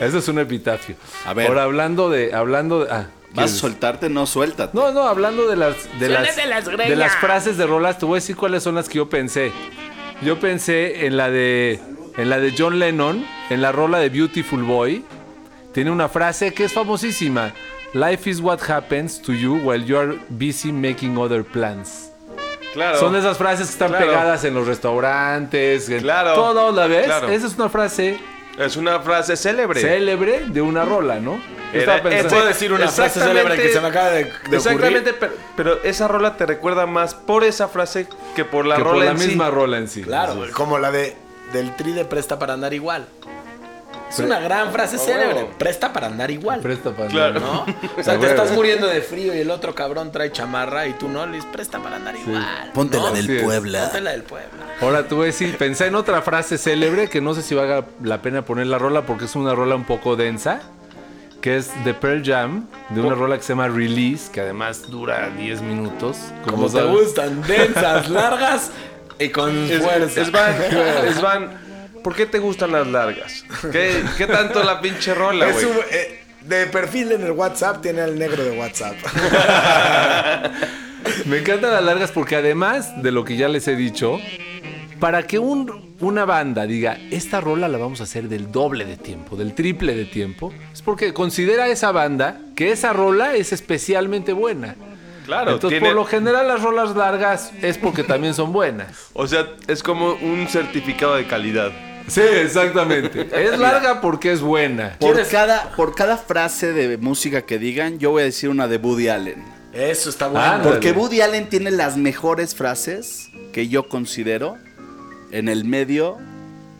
Eso 0.00 0.18
es 0.18 0.28
un 0.28 0.38
epitafio. 0.38 0.96
A 1.26 1.34
ver. 1.34 1.48
Ahora 1.48 1.64
hablando 1.64 2.10
de. 2.10 2.34
Hablando 2.34 2.84
de. 2.84 2.92
Ah, 2.92 3.06
¿Vas 3.34 3.52
a 3.52 3.56
soltarte? 3.56 4.08
No, 4.08 4.26
suéltate. 4.26 4.76
No, 4.76 4.92
no, 4.92 5.02
hablando 5.02 5.48
de 5.48 5.56
las 5.56 5.76
de 5.98 6.08
las, 6.08 6.34
Suéltate 6.34 6.48
las 6.48 6.88
de 6.88 6.96
las 6.96 7.16
frases 7.16 7.58
de 7.58 7.66
rolas, 7.66 7.98
te 7.98 8.06
voy 8.06 8.16
a 8.16 8.20
decir 8.20 8.36
cuáles 8.36 8.62
son 8.62 8.74
las 8.74 8.88
que 8.88 8.96
yo 8.96 9.08
pensé. 9.08 9.52
Yo 10.22 10.40
pensé 10.40 11.06
en 11.06 11.16
la 11.16 11.30
de 11.30 11.80
en 12.16 12.30
la 12.30 12.40
de 12.40 12.54
John 12.56 12.78
Lennon, 12.78 13.24
en 13.50 13.62
la 13.62 13.72
rola 13.72 13.98
de 13.98 14.08
Beautiful 14.08 14.62
Boy. 14.62 15.04
Tiene 15.72 15.90
una 15.90 16.08
frase 16.08 16.54
que 16.54 16.64
es 16.64 16.72
famosísima. 16.72 17.52
Life 17.94 18.28
is 18.28 18.40
what 18.40 18.60
happens 18.68 19.20
to 19.22 19.32
you 19.32 19.56
while 19.56 19.82
you 19.82 19.96
are 19.98 20.18
busy 20.28 20.72
making 20.72 21.16
other 21.16 21.42
plans. 21.42 22.10
Claro. 22.74 22.98
Son 22.98 23.16
esas 23.16 23.38
frases 23.38 23.66
que 23.68 23.72
están 23.72 23.88
Claro. 23.88 24.06
pegadas 24.06 24.44
en 24.44 24.54
los 24.54 24.66
restaurantes, 24.66 25.88
en 25.88 26.00
Claro. 26.02 26.34
todo, 26.34 26.70
¿la 26.72 26.86
ves? 26.86 27.06
Claro. 27.06 27.28
Esa 27.28 27.46
es 27.46 27.54
una 27.56 27.68
frase 27.70 28.18
Es 28.58 28.76
una 28.76 29.00
frase 29.00 29.36
célebre. 29.36 29.80
célebre 29.80 30.42
de 30.48 30.60
una 30.60 30.84
rola, 30.84 31.18
¿no? 31.18 31.40
Era- 31.72 31.80
estaba 31.96 32.02
pensando- 32.02 32.28
Puedo 32.30 32.46
decir 32.46 32.72
una 32.72 32.88
frase 32.88 33.20
célebre 33.20 33.56
que 33.56 33.68
se 33.72 33.80
me 33.80 33.88
acaba 33.88 34.10
de, 34.10 34.24
de 34.50 34.56
Exactamente, 34.56 35.12
pero, 35.14 35.32
pero 35.56 35.82
esa 35.82 36.08
rola 36.08 36.36
te 36.36 36.44
recuerda 36.44 36.86
más 36.86 37.14
por 37.14 37.42
esa 37.44 37.68
frase 37.68 38.06
que 38.36 38.44
por 38.44 38.66
la 38.66 38.76
que 38.76 38.82
rola 38.82 38.94
por 38.96 39.04
la 39.04 39.10
en 39.12 39.18
sí. 39.18 39.26
misma 39.28 39.50
rola 39.50 39.78
en 39.78 39.88
sí. 39.88 40.02
Claro, 40.02 40.36
como 40.52 40.78
la 40.78 40.90
de 40.90 41.16
del 41.52 41.74
tri 41.76 41.92
de 41.92 42.04
presta 42.04 42.38
para 42.38 42.52
andar 42.52 42.74
igual. 42.74 43.06
Es 44.08 44.18
una 44.20 44.38
gran 44.40 44.72
frase 44.72 44.96
célebre. 44.98 45.48
Presta 45.58 45.92
para 45.92 46.06
andar 46.06 46.30
igual. 46.30 46.60
Presta 46.60 46.90
para 46.92 47.08
Claro. 47.08 47.40
¿No? 47.40 47.66
O 47.96 48.00
A 48.00 48.02
sea, 48.02 48.14
te 48.14 48.20
huevo. 48.20 48.24
estás 48.26 48.52
muriendo 48.52 48.86
de 48.86 49.02
frío 49.02 49.34
y 49.34 49.38
el 49.40 49.50
otro 49.50 49.74
cabrón 49.74 50.10
trae 50.12 50.32
chamarra 50.32 50.86
y 50.86 50.94
tú 50.94 51.08
no 51.08 51.26
le 51.26 51.36
dices 51.36 51.50
presta 51.52 51.78
para 51.78 51.96
andar 51.96 52.16
igual. 52.16 52.70
Ponte 52.74 52.96
¿no? 52.96 53.04
la 53.04 53.12
del. 53.12 53.42
Puebla. 53.42 53.82
Ponte 53.84 54.00
la 54.00 54.10
del 54.12 54.22
Puebla. 54.22 54.64
Ahora 54.80 55.06
tú 55.08 55.18
ves, 55.18 55.34
sí, 55.34 55.54
pensé 55.58 55.86
en 55.86 55.94
otra 55.94 56.22
frase 56.22 56.56
célebre 56.58 57.08
que 57.08 57.20
no 57.20 57.34
sé 57.34 57.42
si 57.42 57.54
valga 57.54 57.84
la 58.02 58.22
pena 58.22 58.42
poner 58.44 58.66
la 58.68 58.78
rola 58.78 59.02
porque 59.02 59.26
es 59.26 59.34
una 59.36 59.54
rola 59.54 59.74
un 59.74 59.84
poco 59.84 60.16
densa, 60.16 60.60
que 61.40 61.56
es 61.56 61.70
de 61.84 61.94
Pearl 61.94 62.22
Jam, 62.24 62.66
de 62.90 63.00
una 63.00 63.14
rola 63.14 63.36
que 63.36 63.42
se 63.42 63.50
llama 63.52 63.68
Release, 63.68 64.30
que 64.32 64.40
además 64.40 64.88
dura 64.90 65.30
10 65.36 65.62
minutos. 65.62 66.16
Como 66.48 66.66
te 66.66 66.72
sabes. 66.72 66.90
gustan, 66.92 67.42
densas, 67.42 68.08
largas 68.08 68.70
y 69.18 69.28
con 69.30 69.54
Es, 69.70 69.82
fuerza. 69.82 70.20
es 70.20 70.30
van, 70.32 70.54
es 71.08 71.20
van. 71.20 71.67
¿Por 72.02 72.14
qué 72.14 72.26
te 72.26 72.38
gustan 72.38 72.72
las 72.72 72.86
largas? 72.86 73.44
¿Qué, 73.72 74.02
qué 74.16 74.26
tanto 74.26 74.62
la 74.62 74.80
pinche 74.80 75.14
rola, 75.14 75.48
Es 75.48 75.54
güey? 75.54 75.66
un- 75.66 75.76
eh, 75.90 76.20
de 76.42 76.66
perfil 76.66 77.12
en 77.12 77.22
el 77.24 77.32
WhatsApp 77.32 77.82
tiene 77.82 78.00
al 78.02 78.18
negro 78.18 78.42
de 78.44 78.58
WhatsApp. 78.58 78.94
Me 81.26 81.38
encantan 81.38 81.72
las 81.72 81.84
largas 81.84 82.10
porque 82.12 82.36
además 82.36 83.02
de 83.02 83.12
lo 83.12 83.24
que 83.24 83.36
ya 83.36 83.48
les 83.48 83.66
he 83.68 83.76
dicho, 83.76 84.18
para 85.00 85.22
que 85.24 85.38
un- 85.38 85.94
una 86.00 86.24
banda 86.24 86.66
diga, 86.66 86.96
esta 87.10 87.40
rola 87.40 87.68
la 87.68 87.76
vamos 87.78 88.00
a 88.00 88.04
hacer 88.04 88.28
del 88.28 88.50
doble 88.52 88.84
de 88.84 88.96
tiempo, 88.96 89.36
del 89.36 89.54
triple 89.54 89.94
de 89.94 90.04
tiempo, 90.04 90.52
es 90.72 90.80
porque 90.82 91.12
considera 91.12 91.68
esa 91.68 91.92
banda 91.92 92.40
que 92.56 92.70
esa 92.72 92.92
rola 92.92 93.34
es 93.34 93.52
especialmente 93.52 94.32
buena. 94.32 94.76
Claro, 95.26 95.52
Entonces, 95.52 95.78
tiene- 95.80 95.88
por 95.94 95.96
lo 95.96 96.04
general, 96.06 96.48
las 96.48 96.62
rolas 96.62 96.96
largas 96.96 97.52
es 97.60 97.76
porque 97.76 98.02
también 98.02 98.32
son 98.32 98.50
buenas. 98.52 99.08
O 99.12 99.26
sea, 99.26 99.46
es 99.66 99.82
como 99.82 100.12
un 100.14 100.46
certificado 100.48 101.16
de 101.16 101.26
calidad. 101.26 101.70
Sí, 102.08 102.20
exactamente. 102.20 103.28
Es 103.38 103.58
larga 103.58 104.00
porque 104.00 104.32
es 104.32 104.40
buena. 104.40 104.96
Por 104.98 105.26
cada, 105.28 105.70
por 105.76 105.94
cada 105.94 106.16
frase 106.16 106.72
de 106.72 106.96
música 106.96 107.42
que 107.42 107.58
digan, 107.58 107.98
yo 107.98 108.10
voy 108.10 108.22
a 108.22 108.24
decir 108.26 108.48
una 108.50 108.66
de 108.68 108.78
Woody 108.78 109.08
Allen. 109.08 109.44
Eso 109.72 110.10
está 110.10 110.28
bueno. 110.28 110.60
Porque 110.62 110.92
Woody 110.92 111.20
Allen 111.20 111.48
tiene 111.48 111.70
las 111.70 111.96
mejores 111.96 112.54
frases 112.54 113.30
que 113.52 113.68
yo 113.68 113.88
considero 113.88 114.56
en 115.30 115.48
el 115.48 115.64
medio 115.64 116.18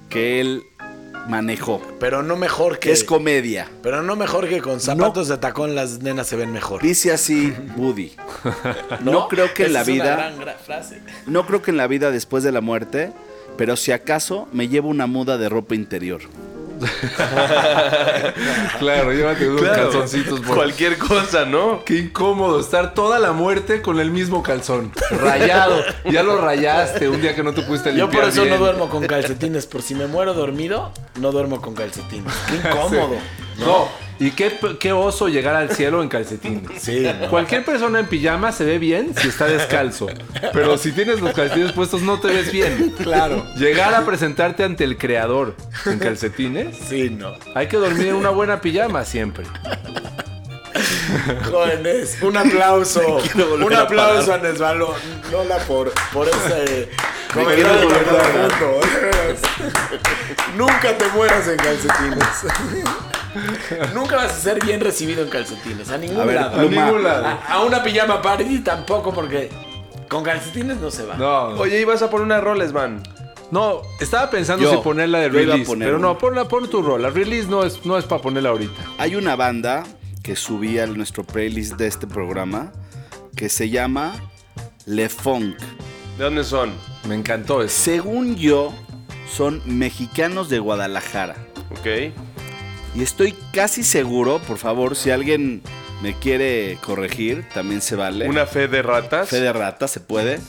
que 0.09 0.41
él 0.41 0.65
manejó. 1.29 1.81
Pero 2.01 2.23
no 2.23 2.37
mejor 2.37 2.79
que. 2.79 2.89
Que 2.89 2.93
es 2.93 3.05
comedia. 3.05 3.69
pero 3.83 4.03
no 4.03 4.17
mejor 4.17 4.49
que 4.49 4.61
con 4.61 4.81
zapatos 4.81 5.29
de 5.29 5.37
tacón 5.39 5.75
las 5.75 6.01
nenas 6.01 6.27
se 6.27 6.37
ven 6.37 6.53
mejor. 6.53 6.83
Dice 6.83 7.13
así 7.13 7.53
Woody. 7.77 8.13
No, 9.01 9.29
creo 9.29 9.53
que 9.55 9.67
en 9.67 9.75
la 9.75 9.83
es 9.83 9.89
una 9.89 9.95
vida, 9.95 10.17
gran, 10.17 10.39
gran 10.41 10.57
frase. 10.59 11.01
no 11.27 11.47
creo 11.47 11.63
que 11.63 11.71
en 11.71 11.77
la 11.77 11.87
vida 11.87 12.11
después 12.11 12.43
de 12.43 12.53
la 12.53 12.61
muerte, 12.61 13.13
pero 13.59 13.77
si 13.77 13.93
acaso 13.93 14.49
me 14.53 14.69
llevo 14.69 14.89
una 14.89 15.07
muda 15.07 15.37
de 15.37 15.51
ropa 15.51 15.75
interior. 15.75 16.23
Claro, 18.79 19.13
llévate 19.13 19.49
unos 19.49 19.63
Claro, 19.63 19.83
calzoncitos. 19.91 20.41
Por... 20.41 20.57
Cualquier 20.57 20.97
cosa, 20.99 21.45
¿no? 21.45 21.85
Qué 21.85 21.99
incómodo 21.99 22.61
estar 22.61 22.95
toda 22.95 23.19
la 23.19 23.33
muerte 23.33 23.83
con 23.83 23.99
el 23.99 24.11
mismo 24.11 24.43
calzón. 24.43 24.93
Rayado. 25.11 25.83
Ya 26.05 26.23
lo 26.23 26.41
rayaste 26.41 27.09
un 27.09 27.21
día 27.21 27.35
que 27.35 27.43
no 27.43 27.53
te 27.53 27.63
pudiste 27.63 27.91
Yo 27.91 28.05
limpiar 28.05 28.23
por 28.23 28.33
eso 28.33 28.43
bien. 28.43 28.55
no 28.55 28.61
duermo 28.61 28.89
con 28.89 29.05
calcetines. 29.07 29.67
Por 29.67 29.83
si 29.83 29.95
me 29.97 30.07
muero 30.07 30.35
dormido, 30.35 30.93
no 31.21 31.33
duermo 31.33 31.61
con 31.61 31.75
calcetines. 31.75 32.33
Qué 32.49 32.57
incómodo. 32.69 33.17
No. 33.59 33.89
Y 34.21 34.33
qué, 34.33 34.53
qué 34.81 34.93
oso 34.93 35.29
llegar 35.29 35.55
al 35.55 35.71
cielo 35.71 36.03
en 36.03 36.09
calcetines. 36.09 36.71
Sí, 36.79 37.07
no. 37.21 37.29
Cualquier 37.29 37.65
persona 37.65 38.01
en 38.01 38.07
pijama 38.07 38.53
se 38.53 38.65
ve 38.65 38.79
bien 38.79 39.15
si 39.15 39.29
está 39.29 39.47
descalzo. 39.47 40.07
Pero 40.53 40.79
si 40.79 40.93
tienes 40.93 41.21
los 41.21 41.35
calcetines 41.35 41.73
puestos 41.73 42.03
no 42.03 42.19
te 42.21 42.29
ves 42.29 42.51
bien. 42.51 42.95
Claro. 43.03 43.45
Llegar 43.57 43.95
a 43.95 44.05
presentarte 44.05 44.65
ante 44.65 44.85
el 44.85 44.97
creador 44.97 45.55
en 45.87 45.99
calcetines. 45.99 46.77
Sí, 46.89 47.11
no. 47.11 47.35
Hay 47.55 47.69
que 47.69 47.77
dormir 47.77 48.09
en 48.09 48.15
una 48.15 48.31
buena 48.31 48.61
pijama 48.61 49.05
siempre. 49.05 49.45
Jóvenes, 51.51 52.19
un 52.23 52.37
aplauso. 52.37 53.01
Un 53.65 53.73
a 53.75 53.81
aplauso 53.83 54.35
a 54.35 54.39
Nesbalo. 54.39 54.95
Lola 55.31 55.59
por, 55.59 55.93
por 56.13 56.29
ese 56.29 56.89
comentario 57.33 57.67
a. 57.69 58.17
Nunca 60.57 60.97
te 60.97 61.09
mueras 61.09 61.49
en 61.49 61.57
calcetines. 61.57 62.25
Nunca 63.95 64.17
vas 64.17 64.33
a 64.33 64.35
ser 64.37 64.65
bien 64.65 64.81
recibido 64.81 65.23
en 65.23 65.29
calcetines. 65.31 65.91
A 65.91 65.99
ningún 65.99 66.21
A 66.21 66.25
ver, 66.25 66.37
lado. 66.37 66.59
Pluma. 66.59 66.83
A 66.83 66.87
ningún 66.87 67.03
lado. 67.05 67.27
A, 67.27 67.33
a 67.55 67.65
una 67.65 67.83
pijama 67.83 68.21
party 68.23 68.59
tampoco 68.61 69.13
porque 69.13 69.51
Con 70.09 70.23
calcetines 70.25 70.79
no 70.79 70.91
se 70.91 71.05
va. 71.05 71.17
No, 71.17 71.49
Oye, 71.61 71.81
ibas 71.81 72.03
a 72.03 72.11
poner 72.11 72.25
una 72.27 72.41
roles, 72.41 72.73
man. 72.73 73.03
no, 73.51 73.83
estaba 74.01 74.31
pensando 74.31 74.65
Yo, 74.65 74.71
si 74.71 74.77
ponerla 74.79 75.21
de 75.21 75.29
release, 75.29 75.65
poner 75.67 75.89
pero 75.89 75.99
una. 75.99 76.09
no, 76.09 76.19
ponla, 76.19 76.49
pon 76.49 76.69
tu 76.69 76.83
rola. 76.83 77.11
Release 77.11 77.49
no 77.49 77.65
es, 77.65 77.85
no 77.85 77.99
es 77.99 78.05
para 78.05 78.21
ponerla 78.23 78.51
ahorita. 78.51 78.81
Hay 78.99 79.15
una 79.17 79.37
banda 79.37 79.85
que 80.23 80.35
subí 80.37 80.79
a 80.79 80.87
nuestro 80.87 81.25
playlist 81.25 81.75
de 81.77 81.87
este 81.87 82.07
programa 82.07 82.73
que 83.37 83.49
se 83.49 83.71
llama 83.71 84.13
Le 84.87 85.09
Funk. 85.09 85.57
¿De 86.19 86.25
dónde 86.25 86.43
son? 86.45 86.73
Me 87.07 87.15
encantó 87.15 87.63
eso. 87.63 87.75
Según 87.85 88.37
yo, 88.37 88.75
son 89.33 89.63
mexicanos 89.65 90.49
de 90.49 90.59
Guadalajara. 90.59 91.37
Ok. 91.71 92.13
Y 92.95 93.03
estoy 93.03 93.35
casi 93.53 93.83
seguro, 93.85 94.39
por 94.41 94.59
favor, 94.59 94.97
si 94.97 95.11
alguien 95.11 95.63
me 96.03 96.15
quiere 96.19 96.79
corregir, 96.83 97.45
también 97.55 97.81
se 97.81 97.97
vale. 97.97 98.29
Una 98.29 98.47
fe 98.47 98.67
de 98.69 98.83
ratas. 98.83 99.29
fe 99.29 99.41
de 99.41 99.53
rata, 99.53 99.87
se 99.89 100.01
puede. 100.01 100.41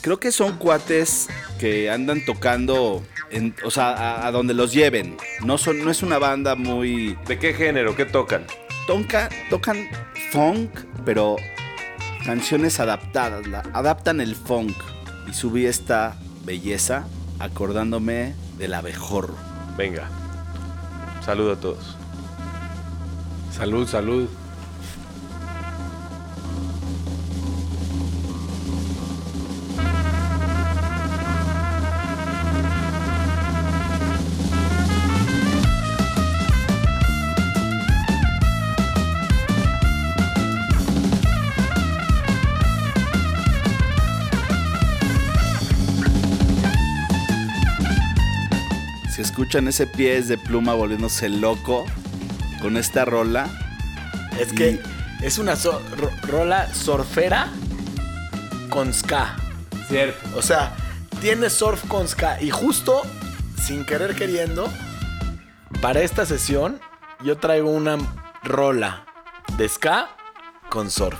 Creo 0.00 0.20
que 0.20 0.32
son 0.32 0.56
cuates 0.58 1.28
que 1.58 1.90
andan 1.90 2.24
tocando, 2.24 3.02
en- 3.30 3.54
o 3.64 3.70
sea, 3.70 3.90
a, 3.90 4.26
a 4.26 4.30
donde 4.32 4.54
los 4.54 4.72
lleven. 4.72 5.16
No, 5.44 5.58
son, 5.58 5.84
no 5.84 5.90
es 5.90 6.02
una 6.02 6.18
banda 6.18 6.54
muy... 6.54 7.18
¿De 7.26 7.38
qué 7.38 7.52
género? 7.54 7.96
¿Qué 7.96 8.04
tocan? 8.04 8.44
Tonka, 8.86 9.28
tocan 9.50 9.88
funk, 10.30 10.70
pero 11.04 11.36
canciones 12.24 12.78
adaptadas. 12.80 13.46
la- 13.46 13.64
adaptan 13.72 14.20
el 14.20 14.34
funk. 14.34 14.76
Y 15.28 15.34
subí 15.34 15.66
esta 15.66 16.16
belleza 16.44 17.06
acordándome 17.38 18.34
del 18.56 18.72
abejorro. 18.74 19.34
Venga. 19.76 20.08
Saludo 21.28 21.52
a 21.52 21.56
todos. 21.56 21.94
Salud, 23.52 23.86
salud. 23.86 24.30
Escuchan 49.48 49.66
ese 49.68 49.86
pies 49.86 50.28
de 50.28 50.36
pluma 50.36 50.74
volviéndose 50.74 51.26
loco 51.30 51.86
con 52.60 52.76
esta 52.76 53.06
rola, 53.06 53.48
Es 54.38 54.52
que 54.52 54.78
es 55.22 55.38
una 55.38 55.56
so- 55.56 55.80
ro- 55.96 56.10
rola 56.24 56.68
surfera 56.74 57.48
con 58.68 58.92
ska. 58.92 59.36
Cierto. 59.88 60.36
O 60.36 60.42
sea, 60.42 60.76
tiene 61.22 61.48
surf 61.48 61.82
con 61.88 62.06
ska. 62.08 62.42
Y 62.42 62.50
justo, 62.50 63.00
sin 63.58 63.86
querer 63.86 64.14
queriendo, 64.16 64.70
para 65.80 66.02
esta 66.02 66.26
sesión, 66.26 66.78
yo 67.24 67.38
traigo 67.38 67.70
una 67.70 67.96
rola 68.44 69.06
de 69.56 69.66
ska 69.66 70.10
con 70.68 70.90
surf. 70.90 71.18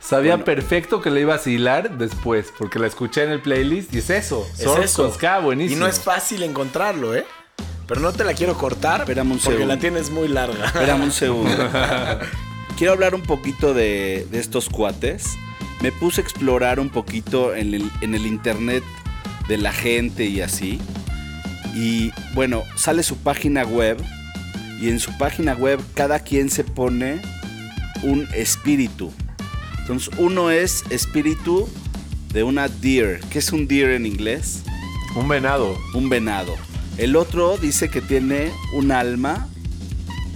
Sabía 0.00 0.32
Bueno. 0.32 0.44
perfecto 0.44 1.00
que 1.00 1.08
le 1.10 1.22
ibas 1.22 1.46
a 1.46 1.50
hilar 1.50 1.96
después, 1.96 2.52
porque 2.58 2.78
la 2.78 2.88
escuché 2.88 3.24
en 3.24 3.30
el 3.30 3.40
playlist 3.40 3.94
y 3.94 3.98
es 4.00 4.10
eso. 4.10 4.46
Es 4.52 4.64
Surf 4.64 4.84
eso. 4.84 5.02
con 5.04 5.14
ska, 5.14 5.38
buenísimo. 5.38 5.78
Y 5.78 5.80
no 5.80 5.86
es 5.86 5.98
fácil 5.98 6.42
encontrarlo, 6.42 7.14
¿eh? 7.14 7.24
Pero 7.86 8.00
no 8.00 8.12
te 8.12 8.24
la 8.24 8.32
quiero 8.34 8.54
cortar 8.56 9.00
Espérame 9.02 9.32
un 9.32 9.38
porque 9.38 9.56
segundo. 9.58 9.74
la 9.74 9.80
tienes 9.80 10.10
muy 10.10 10.28
larga. 10.28 10.66
Espérame 10.66 11.02
un 11.02 11.12
segundo. 11.24 11.50
Quiero 12.76 12.92
hablar 12.94 13.14
un 13.14 13.22
poquito 13.22 13.74
de, 13.74 14.26
de 14.30 14.40
estos 14.40 14.68
cuates. 14.68 15.36
Me 15.82 15.92
puse 15.92 16.20
a 16.20 16.24
explorar 16.24 16.80
un 16.80 16.88
poquito 16.88 17.54
en 17.54 17.74
el, 17.74 17.90
en 18.00 18.14
el 18.14 18.26
internet 18.26 18.82
de 19.48 19.58
la 19.58 19.72
gente 19.72 20.24
y 20.24 20.40
así. 20.40 20.80
Y 21.74 22.10
bueno, 22.34 22.62
sale 22.76 23.02
su 23.02 23.16
página 23.18 23.64
web. 23.64 23.98
Y 24.80 24.88
en 24.88 24.98
su 24.98 25.16
página 25.18 25.54
web 25.54 25.80
cada 25.94 26.20
quien 26.20 26.50
se 26.50 26.64
pone 26.64 27.20
un 28.02 28.26
espíritu. 28.34 29.12
Entonces 29.80 30.10
uno 30.18 30.50
es 30.50 30.84
espíritu 30.90 31.68
de 32.32 32.42
una 32.42 32.68
deer. 32.68 33.20
¿Qué 33.30 33.38
es 33.38 33.52
un 33.52 33.68
deer 33.68 33.90
en 33.90 34.06
inglés? 34.06 34.62
Un 35.14 35.28
venado. 35.28 35.76
un 35.94 36.08
venado. 36.08 36.54
El 36.98 37.16
otro 37.16 37.56
dice 37.56 37.88
que 37.88 38.00
tiene 38.00 38.52
un 38.72 38.92
alma, 38.92 39.48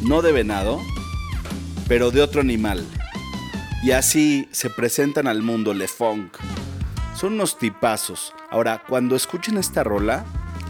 no 0.03 0.23
de 0.23 0.33
venado, 0.33 0.81
pero 1.87 2.11
de 2.11 2.21
otro 2.23 2.41
animal. 2.41 2.85
Y 3.83 3.93
así 3.93 4.49
se 4.51 4.69
presentan 4.71 5.29
al 5.29 5.43
mundo 5.43 5.73
Le 5.73 5.87
Funk. 5.87 6.37
Son 7.15 7.35
unos 7.35 7.59
tipazos. 7.59 8.33
Ahora, 8.51 8.83
cuando 8.89 9.15
escuchen 9.15 9.57
esta 9.57 9.85
rola, 9.85 10.25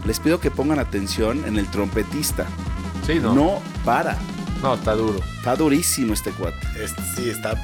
les 0.05 0.19
pido 0.19 0.39
que 0.39 0.51
pongan 0.51 0.79
atención 0.79 1.43
en 1.45 1.57
el 1.57 1.67
trompetista. 1.67 2.45
Sí, 3.05 3.15
¿no? 3.19 3.33
No, 3.33 3.61
para. 3.83 4.15
No, 4.61 4.75
está 4.75 4.93
duro. 4.93 5.19
Está 5.37 5.55
durísimo 5.55 6.13
este 6.13 6.31
cuate. 6.31 6.59
Es- 6.83 6.93
sí, 7.15 7.29
está 7.29 7.55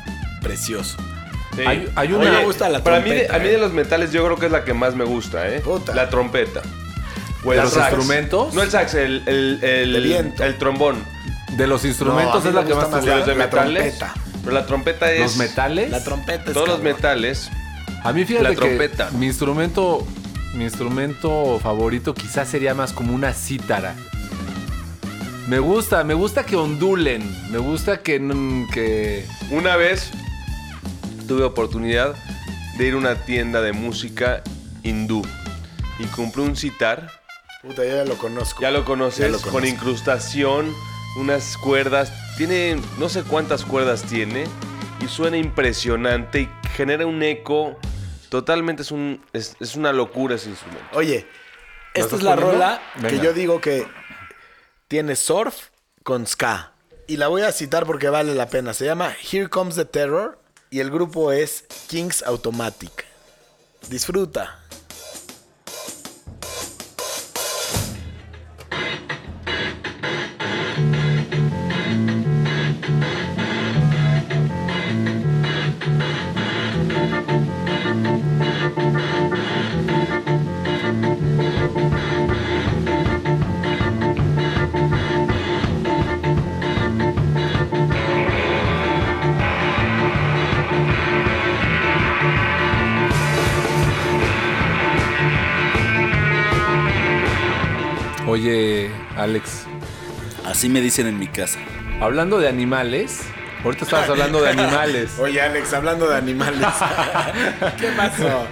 precioso. 0.42 0.98
Sí. 1.56 1.62
Hay- 1.62 1.90
hay 1.96 2.08
una- 2.14 2.22
Oye, 2.30 2.32
Me 2.40 2.44
gusta 2.46 2.70
la 2.70 2.84
para 2.84 3.00
mí, 3.00 3.10
de- 3.12 3.16
trompeta, 3.18 3.36
a 3.36 3.40
mí 3.40 3.48
eh. 3.48 3.52
de 3.52 3.58
los 3.60 3.72
metales 3.74 4.12
yo 4.12 4.24
creo 4.26 4.38
que 4.38 4.48
es 4.48 4.52
la 4.52 4.64
que 4.66 4.74
más 4.74 4.96
me 4.96 5.04
gusta, 5.04 5.48
¿eh? 5.50 5.60
Puta. 5.62 5.94
La 5.94 6.10
trompeta. 6.10 6.62
O 7.46 7.52
¿De 7.52 7.58
el 7.58 7.64
los 7.64 7.74
sax. 7.74 7.88
instrumentos? 7.92 8.54
No 8.54 8.62
el 8.64 8.72
sax, 8.72 8.94
el, 8.96 9.24
el, 9.28 9.60
el, 9.64 9.94
De 9.94 10.00
viento. 10.00 10.44
el 10.44 10.58
trombón. 10.58 11.04
De 11.58 11.68
los 11.68 11.86
instrumentos 11.86 12.34
No, 12.34 12.40
a 12.40 12.44
mí 12.44 12.50
es 12.50 12.56
la 12.56 12.66
que 12.66 12.74
gusta 12.74 12.90
más 12.90 12.90
te 12.90 12.96
más 12.96 13.06
De 13.06 13.12
gusta. 13.12 13.18
los 13.18 13.28
de 13.28 13.36
la 13.36 13.46
metales. 13.46 13.98
trompeta. 14.00 14.14
Pero 14.44 14.54
la 14.56 14.66
trompeta 14.66 15.12
es. 15.12 15.22
¿Los 15.22 15.38
metales? 15.38 15.90
La 15.92 16.04
trompeta 16.04 16.44
es 16.46 16.54
Todos 16.54 16.68
los 16.68 16.78
cabrón. 16.78 16.96
metales. 16.96 17.50
A 18.04 18.14
mí 18.14 18.26
fíjate 18.26 18.44
La 18.44 18.50
que 18.52 18.56
trompeta. 18.56 19.10
mi 19.12 19.26
instrumento, 19.28 20.06
mi 20.54 20.64
instrumento 20.66 21.60
favorito 21.62 22.14
quizás 22.14 22.48
sería 22.50 22.74
más 22.76 22.94
como 22.94 23.14
una 23.14 23.34
cítara. 23.34 23.96
Me 25.48 25.60
gusta, 25.60 26.04
me 26.04 26.14
gusta 26.16 26.44
que 26.44 26.56
ondulen, 26.56 27.24
me 27.52 27.60
gusta 27.60 27.98
que, 27.98 28.20
mm, 28.20 28.70
que 28.72 29.26
Una 29.52 29.76
vez 29.76 30.10
tuve 31.28 31.44
oportunidad 31.44 32.16
de 32.78 32.88
ir 32.88 32.94
a 32.94 32.98
una 32.98 33.16
tienda 33.16 33.62
de 33.62 33.72
música 33.72 34.42
hindú 34.84 35.24
y 36.00 36.06
compré 36.06 36.42
un 36.42 36.56
sitar. 36.56 37.10
Puta, 37.66 37.84
ya 37.84 38.06
lo 38.06 38.16
conozco. 38.18 38.62
Ya 38.62 38.70
lo 38.70 38.86
conoces, 38.86 39.20
Ya 39.20 39.28
lo 39.30 39.42
con 39.42 39.66
incrustación, 39.66 40.72
unas 41.18 41.58
cuerdas. 41.58 42.12
Tiene, 42.38 42.80
no 43.00 43.10
sé 43.10 43.24
cuántas 43.24 43.66
cuerdas 43.66 44.04
tiene 44.04 44.46
y 45.02 45.08
suena 45.08 45.38
impresionante 45.38 46.42
y 46.42 46.50
genera 46.76 47.08
un 47.08 47.24
eco. 47.24 47.76
Totalmente 48.30 48.84
es, 48.84 48.92
un, 48.92 49.24
es, 49.34 49.56
es 49.60 49.76
una 49.76 49.94
locura 49.94 50.36
ese 50.36 50.50
instrumento. 50.50 50.86
Oye, 50.94 51.26
esta 51.96 52.16
es 52.16 52.22
la 52.22 52.36
poniendo? 52.36 52.52
rola 52.54 52.82
que 53.10 53.20
yo 53.20 53.34
digo 53.34 53.60
que 53.62 53.88
tiene 54.88 55.16
surf 55.16 55.70
con 56.04 56.28
ska. 56.28 56.74
Y 57.08 57.18
la 57.18 57.30
voy 57.30 57.42
a 57.42 57.52
citar 57.52 57.86
porque 57.86 58.10
vale 58.10 58.36
la 58.36 58.48
pena. 58.48 58.74
Se 58.74 58.86
llama 58.86 59.16
Here 59.32 59.50
Comes 59.50 59.76
the 59.76 59.86
Terror 59.86 60.40
y 60.70 60.82
el 60.82 60.92
grupo 60.92 61.32
es 61.32 61.66
Kings 61.88 62.22
Automatic. 62.24 63.06
Disfruta. 63.90 64.60
Alex, 99.26 99.66
Así 100.46 100.70
me 100.70 100.80
dicen 100.82 101.08
en 101.08 101.18
mi 101.20 101.28
casa. 101.28 101.60
hablando 102.00 102.38
de 102.40 102.48
animales, 102.48 103.22
ahorita 103.64 103.84
estabas 103.86 104.10
hablando 104.10 104.42
de 104.42 104.50
animales. 104.50 105.18
Oye, 105.20 105.42
Alex, 105.42 105.74
hablando 105.74 106.08
de 106.08 106.16
animales. 106.18 106.62
¿Qué 107.80 107.88
pasó? 107.98 108.46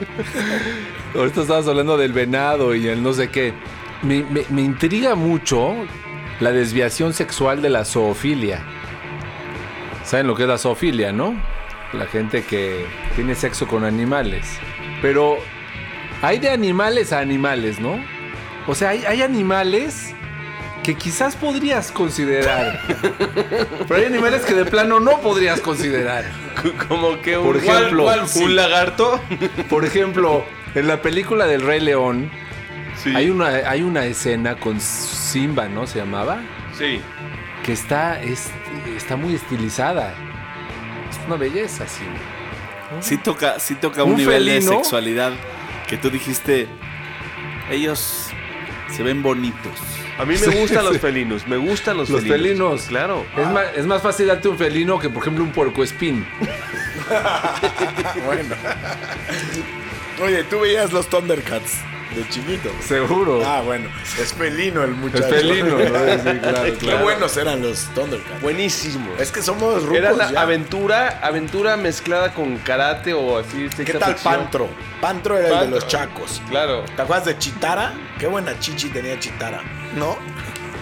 Ahorita 1.15 1.41
estabas 1.41 1.67
hablando 1.67 1.95
del 1.97 2.11
venado 2.13 2.73
y 2.73 2.87
el 2.87 3.01
no 3.03 3.13
sé 3.13 3.29
qué. 3.29 3.53
Me, 4.01 4.23
me- 4.23 4.45
me 4.49 4.61
intriga 4.63 5.13
mucho 5.15 5.75
la 6.39 6.51
desviación 6.51 7.13
sexual 7.13 7.61
de 7.61 7.69
la 7.69 7.85
zoofilia. 7.85 8.59
¿Saben 10.03 10.25
lo 10.27 10.35
que 10.35 10.43
es 10.43 10.49
la 10.49 10.57
zoofilia, 10.57 11.11
no? 11.13 11.35
La 11.93 12.07
gente 12.07 12.43
que 12.43 12.87
tiene 13.15 13.35
sexo 13.35 13.67
con 13.67 13.83
animales. 13.85 14.57
Pero 15.01 15.37
hay 16.23 16.39
de 16.39 16.49
animales 16.49 17.13
a 17.13 17.19
animales, 17.19 17.79
¿no? 17.79 18.03
O 18.65 18.73
sea, 18.73 18.89
hay, 18.89 19.05
hay 19.05 19.21
animales 19.21 20.15
que 20.83 20.95
quizás 20.95 21.35
podrías 21.35 21.91
considerar. 21.91 22.79
Pero 23.87 23.95
hay 23.95 24.05
animales 24.05 24.41
que 24.43 24.53
de 24.53 24.65
plano 24.65 24.99
no 24.99 25.19
podrías 25.21 25.61
considerar. 25.61 26.25
Como 26.87 27.21
que 27.21 27.37
un, 27.37 27.45
Por 27.47 27.57
ejemplo, 27.57 28.03
¿cuál- 28.03 28.17
cuál? 28.19 28.27
sí. 28.29 28.43
un 28.43 28.55
lagarto. 28.55 29.19
Por 29.69 29.85
ejemplo, 29.85 30.45
en 30.75 30.87
la 30.87 31.01
película 31.01 31.45
del 31.47 31.61
Rey 31.61 31.79
León, 31.79 32.29
Sí. 33.01 33.13
hay, 33.15 33.29
una, 33.29 33.47
hay 33.47 33.81
una 33.81 34.05
escena 34.05 34.55
con 34.55 34.79
Simba, 34.79 35.67
¿no? 35.67 35.87
Se 35.87 35.99
llamaba. 35.99 36.41
Sí. 36.77 37.01
Que 37.65 37.73
está, 37.73 38.21
es- 38.21 38.49
está 38.95 39.15
muy 39.15 39.35
estilizada. 39.35 40.13
Es 41.09 41.19
una 41.27 41.37
belleza, 41.37 41.87
Simba. 41.87 42.19
Sí 43.01 43.17
toca, 43.17 43.59
sí 43.59 43.75
toca 43.75 44.03
un, 44.03 44.11
Un 44.11 44.17
nivel 44.17 44.45
de 44.45 44.61
sexualidad 44.61 45.31
que 45.87 45.97
tú 45.97 46.09
dijiste, 46.11 46.67
ellos 47.71 48.27
se 48.95 49.01
ven 49.03 49.23
bonitos. 49.23 49.71
A 50.19 50.25
mí 50.25 50.33
me 50.35 50.37
Sí, 50.51 50.59
gustan 50.59 50.83
los 50.85 50.93
sí. 50.93 50.99
felinos. 50.99 51.47
Me 51.47 51.57
gustan 51.57 51.97
los, 51.97 52.09
Los 52.09 52.21
felinos. 52.23 52.83
Claro. 52.83 53.25
Es, 53.37 53.47
más, 53.49 53.65
es 53.75 53.85
más 53.85 54.01
fácil 54.01 54.27
darte 54.27 54.47
un 54.47 54.57
felino 54.57 54.99
que, 54.99 55.09
por 55.09 55.23
ejemplo, 55.23 55.43
un 55.43 55.51
puercoespín. 55.51 56.25
Bueno. 58.25 58.55
Oye, 60.23 60.43
tú 60.45 60.59
veías 60.61 60.93
los 60.93 61.07
Thundercats 61.09 61.79
de 62.15 62.27
chiquito. 62.29 62.69
Seguro. 62.87 63.41
Ah, 63.45 63.61
bueno. 63.61 63.89
Es 64.19 64.33
felino 64.33 64.83
el 64.83 64.91
es 64.91 64.97
muchacho. 64.97 65.23
felino, 65.29 65.77
¿no? 65.77 65.77
Sí, 65.77 66.39
claro, 66.41 66.63
Qué 66.63 66.73
claro. 66.73 67.03
buenos 67.03 67.35
eran 67.37 67.61
los 67.61 67.85
Thundercats. 67.95 68.41
Buenísimo. 68.41 69.11
Es 69.19 69.31
que 69.31 69.41
somos 69.41 69.81
rucos 69.83 69.97
Era 69.97 70.11
la 70.13 70.31
ya. 70.31 70.41
aventura, 70.41 71.19
aventura 71.23 71.75
mezclada 71.75 72.33
con 72.33 72.57
karate 72.59 73.13
o 73.13 73.37
así. 73.39 73.67
¿Qué 73.83 73.93
tal 73.93 74.13
ficción. 74.13 74.35
Pantro? 74.35 74.69
Pantro 75.01 75.37
era 75.37 75.61
el 75.63 75.69
de 75.71 75.75
los 75.75 75.87
chacos. 75.87 76.41
Claro. 76.49 76.85
¿Te 76.95 77.01
acuerdas 77.01 77.25
de 77.25 77.37
Chitara? 77.37 77.93
Qué 78.19 78.27
buena 78.27 78.57
chichi 78.59 78.89
tenía 78.89 79.19
Chitara. 79.19 79.61
¿No? 79.97 80.17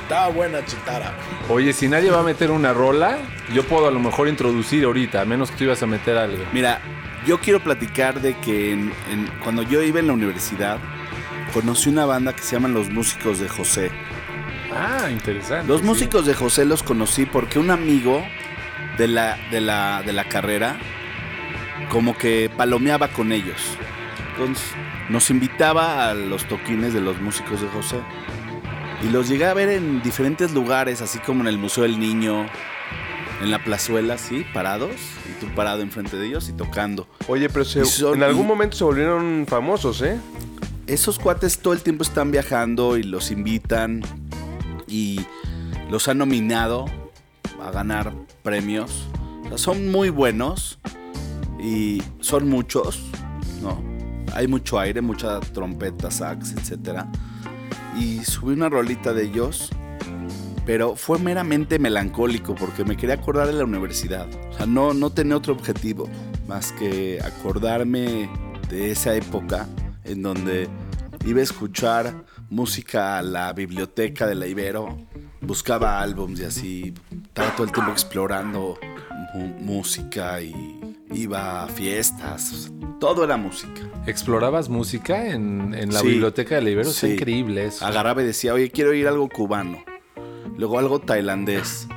Estaba 0.03 0.27
buena 0.29 0.63
Chitara. 0.65 1.13
Oye, 1.49 1.73
si 1.73 1.87
nadie 1.87 2.11
va 2.11 2.19
a 2.19 2.23
meter 2.23 2.51
una 2.51 2.73
rola, 2.73 3.17
yo 3.53 3.63
puedo 3.63 3.87
a 3.87 3.91
lo 3.91 3.99
mejor 3.99 4.27
introducir 4.27 4.83
ahorita, 4.83 5.21
a 5.21 5.25
menos 5.25 5.51
que 5.51 5.57
tú 5.57 5.63
ibas 5.65 5.81
a 5.83 5.87
meter 5.87 6.17
algo. 6.17 6.43
Mira, 6.53 6.81
yo 7.25 7.39
quiero 7.39 7.59
platicar 7.61 8.19
de 8.21 8.35
que 8.39 8.73
en- 8.73 8.93
en- 9.09 9.27
cuando 9.43 9.63
yo 9.63 9.81
iba 9.83 9.99
en 9.99 10.07
la 10.07 10.13
universidad, 10.13 10.79
conocí 11.53 11.89
una 11.89 12.05
banda 12.05 12.33
que 12.33 12.41
se 12.41 12.55
llaman 12.55 12.73
Los 12.73 12.89
Músicos 12.89 13.39
de 13.39 13.47
José. 13.47 13.91
Ah, 14.75 15.09
interesante. 15.09 15.67
Los 15.67 15.81
sí. 15.81 15.85
músicos 15.87 16.25
de 16.25 16.33
José 16.33 16.65
los 16.65 16.83
conocí 16.83 17.25
porque 17.25 17.59
un 17.59 17.71
amigo 17.71 18.25
de 18.97 19.07
la, 19.07 19.37
de 19.51 19.61
la, 19.61 20.01
de 20.05 20.13
la 20.13 20.25
carrera 20.25 20.77
como 21.89 22.17
que 22.17 22.49
palomeaba 22.55 23.09
con 23.09 23.31
ellos. 23.31 23.61
Entonces 24.33 24.65
nos 25.09 25.29
invitaba 25.29 26.09
a 26.09 26.13
los 26.13 26.45
toquines 26.45 26.93
de 26.93 27.01
los 27.01 27.19
músicos 27.21 27.61
de 27.61 27.67
José. 27.67 27.97
Y 29.03 29.09
los 29.09 29.27
llegué 29.27 29.45
a 29.45 29.53
ver 29.53 29.69
en 29.69 30.01
diferentes 30.03 30.51
lugares, 30.53 31.01
así 31.01 31.19
como 31.19 31.41
en 31.41 31.47
el 31.47 31.57
Museo 31.57 31.83
del 31.83 31.99
Niño, 31.99 32.45
en 33.41 33.49
la 33.51 33.63
plazuela, 33.63 34.13
así, 34.15 34.45
parados. 34.53 34.91
Y 35.27 35.39
tú 35.39 35.47
parado 35.55 35.81
enfrente 35.81 36.17
de 36.17 36.27
ellos 36.27 36.47
y 36.49 36.53
tocando. 36.53 37.07
Oye, 37.27 37.49
pero 37.49 37.65
se- 37.65 37.83
son- 37.85 38.15
en 38.17 38.23
algún 38.23 38.45
momento 38.45 38.77
se 38.77 38.83
volvieron 38.83 39.45
famosos, 39.47 40.01
¿eh? 40.01 40.19
esos 40.87 41.17
cuates 41.19 41.59
todo 41.59 41.73
el 41.73 41.81
tiempo 41.81 42.03
están 42.03 42.31
viajando 42.31 42.97
y 42.97 43.03
los 43.03 43.31
invitan 43.31 44.01
y 44.87 45.21
los 45.89 46.07
han 46.09 46.17
nominado 46.17 46.85
a 47.63 47.71
ganar 47.71 48.13
premios. 48.43 49.07
O 49.45 49.47
sea, 49.49 49.57
son 49.57 49.89
muy 49.89 50.09
buenos 50.09 50.79
y 51.63 52.03
son 52.19 52.49
muchos, 52.49 53.01
¿no? 53.61 53.81
Hay 54.33 54.47
mucho 54.47 54.79
aire, 54.79 54.99
mucha 55.01 55.39
trompeta, 55.39 56.11
sax, 56.11 56.51
etc. 56.53 57.05
Y 57.97 58.23
subí 58.23 58.53
una 58.53 58.69
rolita 58.69 59.13
de 59.13 59.23
ellos, 59.23 59.69
pero 60.65 60.95
fue 60.95 61.19
meramente 61.19 61.79
melancólico 61.79 62.55
porque 62.55 62.83
me 62.85 62.95
quería 62.95 63.15
acordar 63.15 63.47
de 63.47 63.53
la 63.53 63.65
universidad. 63.65 64.27
O 64.49 64.53
sea, 64.53 64.65
no, 64.65 64.93
no 64.93 65.09
tenía 65.09 65.37
otro 65.37 65.53
objetivo 65.53 66.09
más 66.47 66.71
que 66.73 67.19
acordarme 67.21 68.29
de 68.69 68.91
esa 68.91 69.15
época 69.15 69.67
en 70.03 70.21
donde 70.21 70.67
iba 71.25 71.39
a 71.39 71.43
escuchar 71.43 72.25
música 72.49 73.17
a 73.19 73.21
la 73.21 73.53
biblioteca 73.53 74.27
de 74.27 74.35
la 74.35 74.47
Ibero, 74.47 74.97
buscaba 75.41 76.01
álbums 76.01 76.39
y 76.39 76.43
así, 76.43 76.93
estaba 77.27 77.55
todo 77.55 77.65
el 77.65 77.71
tiempo 77.71 77.91
explorando 77.91 78.77
música 79.59 80.41
y 80.41 80.53
iba 81.13 81.63
a 81.63 81.67
fiestas, 81.67 82.71
todo 83.01 83.23
era 83.25 83.35
música. 83.35 83.81
¿Explorabas 84.05 84.69
música 84.69 85.27
en, 85.27 85.73
en 85.73 85.91
la 85.91 85.99
Sí. 86.01 86.07
biblioteca 86.07 86.55
de 86.55 86.61
Libero? 86.61 86.89
Sí. 86.91 87.07
increíble 87.13 87.65
eso. 87.65 87.83
Agarraba 87.83 88.21
y 88.21 88.25
decía, 88.27 88.53
oye, 88.53 88.69
quiero 88.69 88.93
ir 88.93 89.07
algo 89.07 89.27
cubano, 89.27 89.83
luego 90.55 90.77
algo 90.77 90.99
tailandés. 90.99 91.87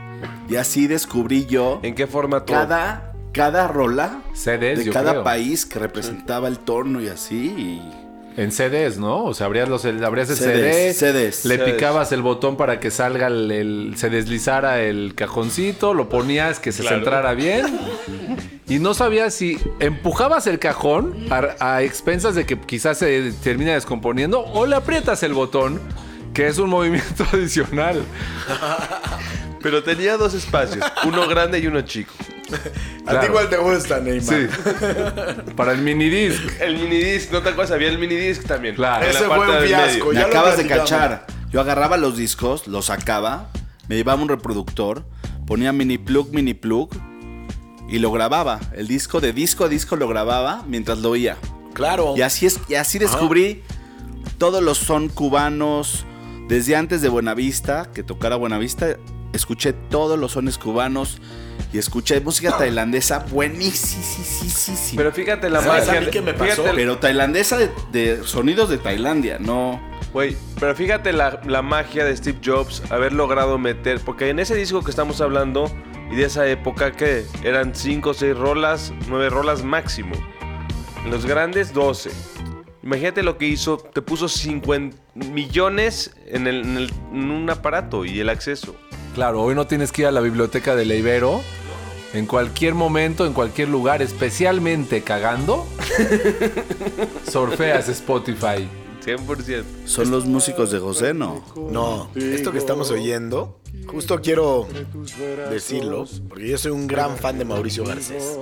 Y 0.49 0.57
así 0.57 0.87
descubrí 0.87 1.45
yo 1.45 1.81
¿En 1.83 1.95
qué 1.95 2.07
formato? 2.07 2.53
cada, 2.55 3.13
cada 3.33 3.69
rola 3.69 4.23
CDs, 4.33 4.79
de 4.79 4.85
yo 4.87 4.93
cada 4.95 5.11
creo. 5.13 5.25
país 5.25 5.67
que 5.67 5.79
representaba 5.79 6.49
el 6.49 6.59
torno 6.59 7.03
y 7.03 7.09
así. 7.09 7.55
y- 7.57 8.41
En 8.41 8.51
CDs, 8.51 8.99
¿no? 8.99 9.25
O 9.25 9.35
sea, 9.35 9.47
abrías, 9.47 9.69
los, 9.69 9.85
abrías 9.85 10.29
el 10.31 10.37
CDs, 10.37 10.97
CD, 10.97 11.29
CDs. 11.31 11.45
le 11.45 11.57
CDs. 11.59 11.71
picabas 11.75 12.13
el 12.13 12.23
botón 12.23 12.57
para 12.57 12.81
que 12.81 12.91
salga 12.91 13.27
el, 13.27 13.51
el- 13.53 13.95
se 13.97 14.09
deslizara 14.11 14.81
el 14.83 15.15
cajoncito, 15.15 15.93
lo 15.95 16.09
ponías 16.09 16.59
que 16.61 16.73
se 16.73 16.81
Claro. 16.83 16.97
centrara 16.97 17.35
bien 17.35 17.67
y 18.67 18.79
no 18.79 18.95
sabías 18.95 19.35
si 19.35 19.59
empujabas 19.79 20.47
el 20.47 20.59
cajón 20.59 21.15
a, 21.31 21.75
a 21.75 21.83
expensas 21.83 22.35
de 22.35 22.47
que 22.47 22.59
quizás 22.59 22.99
se 22.99 23.33
termina 23.43 23.75
descomponiendo 23.75 24.41
o 24.41 24.67
le 24.67 24.77
aprietas 24.77 25.23
el 25.23 25.35
botón, 25.35 25.81
que 26.33 26.47
es 26.47 26.59
un 26.59 26.71
movimiento 26.71 27.25
adicional. 27.33 28.03
Pero 29.63 29.83
tenía 29.83 30.19
dos 30.19 30.35
espacios, 30.35 30.85
uno 31.07 31.27
grande 31.27 31.59
y 31.59 31.67
uno 31.67 31.81
chico. 31.83 32.13
A 33.07 33.21
ti 33.21 33.27
igual 33.27 33.49
te 33.49 33.57
gusta, 33.57 33.99
Neymar. 33.99 34.23
Sí. 34.23 34.47
Para 35.57 35.73
el 35.73 35.79
minidisc. 35.79 36.61
El 36.61 36.79
minidisc, 36.79 37.33
¿no 37.33 37.41
te 37.41 37.49
acuerdas? 37.49 37.71
Había 37.71 37.89
el 37.89 37.99
minidisc 37.99 38.45
también. 38.45 38.75
Claro. 38.75 39.07
Ese 39.07 39.25
fue 39.25 39.39
un 39.39 39.67
fiasco. 39.67 40.09
Me 40.09 40.15
ya 40.17 40.27
acabas 40.27 40.59
de 40.59 40.67
cachar. 40.67 41.27
Yo 41.51 41.61
agarraba 41.63 41.97
los 41.97 42.17
discos, 42.17 42.67
los 42.67 42.87
sacaba, 42.87 43.49
me 43.89 43.97
llevaba 43.97 44.21
un 44.21 44.29
reproductor, 44.29 45.07
ponía 45.47 45.73
mini 45.73 45.97
plug, 45.97 46.31
mini 46.35 46.53
plug 46.53 46.91
y 47.95 48.01
lo 48.01 48.11
grababa. 48.11 48.59
El 48.75 48.89
disco 48.89 49.21
de 49.21 49.33
disco 49.33 49.65
a 49.65 49.69
disco 49.69 49.95
lo 49.95 50.09
grababa 50.09 50.65
mientras 50.67 50.99
lo 50.99 51.11
oía. 51.11 51.37
Claro. 51.75 52.15
Y 52.17 52.23
así 52.23 52.45
es, 52.45 52.59
y 52.69 52.75
así 52.75 52.99
descubrí 52.99 53.63
todos 54.37 54.65
los 54.65 54.79
son 54.79 55.09
cubanos. 55.09 56.05
Desde 56.49 56.75
antes 56.75 57.03
de 57.03 57.09
Buenavista, 57.09 57.93
que 57.95 58.03
tocara 58.03 58.35
Buenavista, 58.35 58.97
escuché 59.33 59.73
todos 59.73 60.19
los 60.19 60.33
sones 60.33 60.59
cubanos 60.59 61.19
y 61.73 61.79
escuché 61.79 62.21
música 62.21 62.59
tailandesa 62.59 63.21
buenísima. 63.31 64.97
Pero 64.97 65.13
fíjate 65.13 65.49
la 65.49 65.63
¿Sabes 65.63 65.87
magia. 65.87 66.01
a 66.01 66.03
mí 66.03 66.11
qué 66.11 66.21
me 66.21 66.35
pasó? 66.35 66.65
Pero 66.75 66.99
tailandesa 66.99 67.59
de, 67.59 67.71
de 67.93 68.25
sonidos 68.25 68.71
de 68.71 68.79
Tailandia, 68.79 69.39
no. 69.39 69.81
Güey, 70.13 70.37
pero 70.59 70.75
fíjate 70.75 71.13
la, 71.13 71.41
la 71.47 71.63
magia 71.63 72.05
de 72.05 72.17
Steve 72.17 72.39
Jobs 72.45 72.83
haber 72.91 73.13
logrado 73.13 73.57
meter, 73.57 74.01
porque 74.01 74.31
en 74.31 74.41
ese 74.41 74.57
disco 74.57 74.83
que 74.83 74.91
estamos 74.91 75.21
hablando 75.21 75.71
y 76.11 76.17
de 76.17 76.25
esa 76.25 76.47
época 76.49 76.93
que 76.93 77.25
eran 77.43 77.75
5 77.75 78.11
o 78.11 78.15
6 78.15 78.37
rolas, 78.37 78.93
9 79.09 79.31
rolas 79.31 79.65
máximo. 79.65 80.15
En 81.05 81.11
los 81.11 81.27
grandes 81.27 81.73
12. 81.73 82.11
Imagínate 82.83 83.23
lo 83.23 83.39
que 83.39 83.47
hizo, 83.47 83.79
te 83.79 84.03
puso 84.03 84.29
50 84.29 84.97
millones 85.15 86.15
en, 86.27 86.47
el- 86.47 86.91
en 87.13 87.31
un 87.31 87.49
aparato 87.51 88.05
y 88.05 88.21
el 88.21 88.29
acceso. 88.29 88.77
Claro, 89.15 89.41
hoy 89.43 89.55
no 89.55 89.67
tienes 89.67 89.93
que 89.93 90.03
ir 90.03 90.09
a 90.09 90.13
la 90.13 90.21
biblioteca 90.21 90.75
de 90.77 90.85
Ibero. 90.85 91.41
En 92.13 92.27
cualquier 92.27 92.75
momento, 92.75 93.27
en 93.27 93.33
cualquier 93.33 93.69
lugar, 93.69 94.01
especialmente 94.03 95.03
cagando, 95.03 95.67
surfeas 97.31 97.89
Spotify. 97.89 98.69
100%. 99.05 99.65
Son 99.87 100.11
los 100.11 100.27
músicos 100.27 100.71
de 100.71 100.79
José, 100.79 101.15
¿no? 101.15 101.45
No, 101.71 102.11
esto 102.15 102.53
que 102.53 102.59
estamos 102.59 102.91
oyendo, 102.91 103.61
justo 103.87 104.21
quiero 104.21 104.67
decirlo, 105.51 106.07
porque 106.29 106.49
yo 106.49 106.59
soy 106.59 106.73
un 106.73 106.87
gran 106.87 107.17
fan 107.17 107.39
de 107.39 107.45
Mauricio 107.45 107.85
Garcés. 107.85 108.39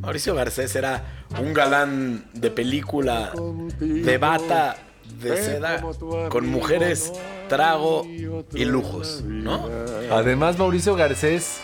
Mauricio 0.00 0.34
Garcés 0.34 0.74
era 0.76 1.26
un 1.40 1.52
galán 1.52 2.26
de 2.34 2.50
película, 2.50 3.32
de 3.80 4.18
bata, 4.18 4.76
de 5.20 5.36
seda, 5.36 5.82
con 6.28 6.48
mujeres, 6.48 7.12
trago 7.48 8.06
y 8.06 8.64
lujos, 8.64 9.22
¿no? 9.26 9.68
Además, 10.10 10.58
Mauricio 10.58 10.94
Garcés 10.94 11.58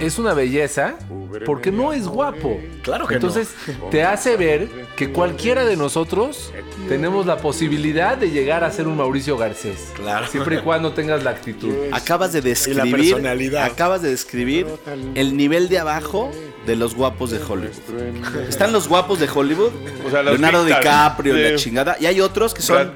es 0.00 0.18
una 0.18 0.34
belleza 0.34 0.96
porque 1.46 1.70
no 1.72 1.92
es 1.92 2.06
guapo. 2.06 2.60
Claro 2.82 3.06
que 3.06 3.14
Entonces 3.14 3.48
te 3.90 4.02
hace 4.02 4.36
ver 4.36 4.68
que 4.96 5.10
cualquiera 5.10 5.64
de 5.64 5.76
nosotros 5.76 6.52
tenemos 6.88 7.26
la 7.26 7.38
posibilidad 7.38 8.16
de 8.16 8.30
llegar 8.30 8.64
a 8.64 8.70
ser 8.70 8.86
un 8.86 8.96
Mauricio 8.96 9.36
Garcés. 9.36 9.92
Claro. 9.94 10.26
Siempre 10.26 10.56
y 10.56 10.58
cuando 10.60 10.92
tengas 10.92 11.22
la 11.24 11.30
actitud. 11.30 11.72
Acabas 11.92 12.32
de 12.32 12.40
describir. 12.40 12.94
personalidad. 12.96 13.64
Acabas 13.64 14.02
de 14.02 14.10
describir 14.10 14.66
el 15.14 15.36
nivel 15.36 15.68
de 15.68 15.78
abajo 15.78 16.30
de 16.66 16.76
los 16.76 16.94
guapos 16.94 17.30
de 17.30 17.38
Hollywood. 17.38 17.72
Están 18.48 18.72
los 18.72 18.88
guapos 18.88 19.20
de 19.20 19.28
Hollywood, 19.28 19.70
O 20.06 20.10
sea, 20.10 20.22
los 20.22 20.40
Leonardo. 20.40 20.64
DiCaprio, 20.64 21.34
la 21.36 21.58
Sí. 21.58 21.64
chingada, 21.64 21.96
y 22.00 22.06
hay 22.06 22.20
otros 22.20 22.54
son 22.58 22.92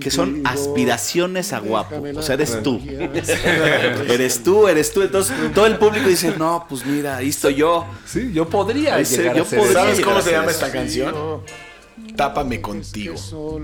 que 0.00 0.10
son 0.10 0.42
aspiraciones 0.44 1.52
a 1.52 1.58
guapo. 1.60 2.02
O 2.14 2.22
sea, 2.22 2.34
eres 2.34 2.62
tú. 2.62 2.80
eres 4.08 4.42
tú, 4.42 4.68
eres 4.68 4.92
tú. 4.92 5.02
Entonces, 5.02 5.34
todo 5.54 5.66
el 5.66 5.76
público 5.76 6.08
dice, 6.08 6.34
no, 6.38 6.66
pues 6.68 6.84
mira, 6.86 7.16
ahí 7.16 7.28
estoy 7.28 7.56
yo. 7.56 7.67
Sí, 8.06 8.30
yo 8.32 8.48
podría 8.48 8.98
Ese- 8.98 9.18
llegar 9.18 9.36
yo 9.36 9.42
a 9.42 9.46
ser 9.46 9.58
podría. 9.58 9.72
eso. 9.80 9.80
¿Sabes 9.88 10.00
cómo 10.04 10.20
se 10.22 10.30
llama 10.32 10.50
esta 10.50 10.70
canción? 10.72 11.14
Tápame 12.16 12.60
contigo. 12.60 13.14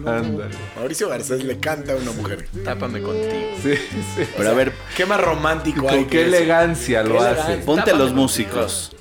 Ándale. 0.06 0.54
Mauricio 0.76 1.08
Garcés 1.08 1.44
le 1.44 1.58
canta 1.58 1.92
a 1.92 1.96
una 1.96 2.12
mujer. 2.12 2.48
Tápame 2.64 3.00
contigo. 3.00 3.32
Sí, 3.62 3.74
sí. 4.16 4.22
Pero 4.36 4.50
a 4.50 4.54
ver, 4.54 4.72
Qué 4.96 5.06
más 5.06 5.20
romántico 5.20 5.88
hay 5.88 5.96
Con 6.00 6.04
qué 6.06 6.10
que 6.10 6.26
eso? 6.26 6.36
elegancia 6.36 7.02
lo 7.02 7.12
Qué 7.12 7.18
hace. 7.18 7.30
elegancia. 7.32 7.64
ponte 7.66 7.90
a 7.90 7.94
los 7.94 8.12
músicos. 8.12 8.92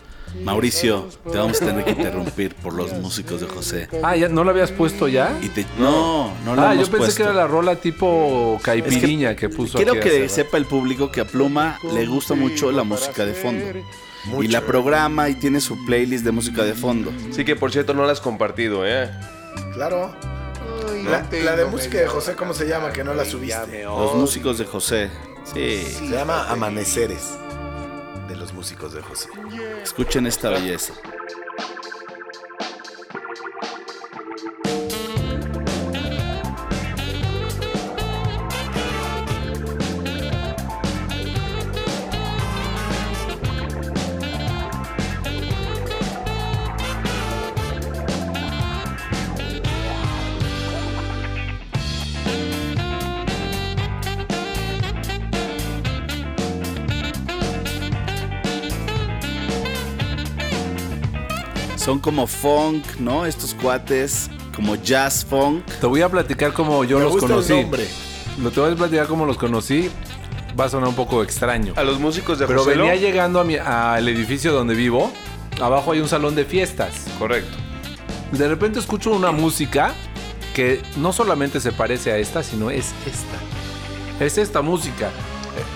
Mauricio, 0.43 1.07
te 1.31 1.37
vamos 1.37 1.61
a 1.61 1.65
tener 1.65 1.85
que 1.85 1.91
interrumpir 1.91 2.55
por 2.55 2.73
los 2.73 2.93
músicos 2.93 3.41
de 3.41 3.47
José. 3.47 3.87
Ah, 4.01 4.15
¿ya 4.15 4.29
no 4.29 4.43
lo 4.43 4.49
habías 4.51 4.71
puesto 4.71 5.07
ya? 5.07 5.37
Y 5.41 5.49
te- 5.49 5.65
no, 5.77 6.33
no 6.45 6.55
lo 6.55 6.61
ah, 6.61 6.73
yo 6.73 6.81
pensé 6.81 6.97
puesto. 6.97 7.15
que 7.17 7.23
era 7.23 7.33
la 7.33 7.47
rola 7.47 7.75
tipo 7.75 8.59
caipiriña 8.63 9.35
que, 9.35 9.49
puso 9.49 9.77
Quiero 9.77 9.93
aquí 9.93 10.01
que 10.09 10.29
sepa 10.29 10.57
el 10.57 10.65
público 10.65 11.11
que 11.11 11.21
a 11.21 11.25
Pluma 11.25 11.77
le 11.93 12.05
gusta 12.05 12.33
mucho 12.33 12.71
la 12.71 12.83
música 12.83 13.25
de 13.25 13.33
fondo. 13.33 13.65
Y 14.41 14.47
la 14.47 14.61
programa 14.61 15.29
y 15.29 15.35
tiene 15.35 15.59
su 15.59 15.85
playlist 15.85 16.23
de 16.23 16.31
música 16.31 16.63
de 16.63 16.73
fondo. 16.73 17.11
Sí 17.31 17.43
que 17.43 17.55
por 17.55 17.71
cierto 17.71 17.93
no 17.93 18.05
la 18.05 18.13
has 18.13 18.21
compartido, 18.21 18.87
¿eh? 18.87 19.09
Claro. 19.73 20.13
La, 21.05 21.27
la 21.43 21.55
de 21.57 21.65
música 21.65 21.97
de 21.99 22.07
José, 22.07 22.33
¿cómo 22.35 22.53
se 22.53 22.65
llama? 22.67 22.93
Que 22.93 23.03
no 23.03 23.13
la 23.13 23.25
subiste. 23.25 23.83
Los 23.83 24.15
músicos 24.15 24.57
de 24.57 24.65
José. 24.65 25.09
Sí, 25.53 25.81
Se 25.81 26.07
llama 26.07 26.49
Amaneceres. 26.49 27.37
Los 28.43 28.51
músicos 28.51 28.91
de 28.91 29.01
José. 29.01 29.29
escuchen 29.83 30.27
esta 30.27 30.49
belleza. 30.49 30.93
Como 62.03 62.27
funk, 62.27 62.83
¿no? 62.99 63.25
Estos 63.25 63.53
cuates, 63.55 64.29
como 64.53 64.75
jazz 64.75 65.25
funk. 65.27 65.63
Te 65.79 65.87
voy 65.87 66.01
a 66.01 66.09
platicar 66.09 66.51
cómo 66.53 66.83
yo 66.83 66.97
Me 66.97 67.05
los 67.05 67.13
gusta 67.13 67.27
conocí. 67.29 67.53
el 67.53 67.61
nombre. 67.61 67.87
Lo 68.41 68.51
te 68.51 68.59
voy 68.59 68.73
a 68.73 68.75
platicar 68.75 69.07
cómo 69.07 69.25
los 69.25 69.37
conocí. 69.37 69.89
Va 70.59 70.65
a 70.65 70.69
sonar 70.69 70.89
un 70.89 70.95
poco 70.95 71.23
extraño. 71.23 71.73
A 71.77 71.83
los 71.83 71.99
músicos 71.99 72.37
de 72.39 72.45
Pero 72.45 72.59
José 72.59 72.75
venía 72.75 72.95
llegando 72.95 73.39
al 73.39 74.07
edificio 74.09 74.51
donde 74.53 74.75
vivo. 74.75 75.11
Abajo 75.61 75.93
hay 75.93 75.99
un 76.01 76.09
salón 76.09 76.35
de 76.35 76.43
fiestas. 76.45 77.05
Correcto. 77.17 77.57
De 78.33 78.47
repente 78.49 78.79
escucho 78.79 79.11
una 79.11 79.31
música 79.31 79.93
que 80.53 80.81
no 80.97 81.13
solamente 81.13 81.59
se 81.61 81.71
parece 81.71 82.11
a 82.11 82.17
esta, 82.17 82.43
sino 82.43 82.69
es 82.69 82.91
esta. 83.07 84.23
Es 84.23 84.37
esta 84.37 84.61
música. 84.61 85.09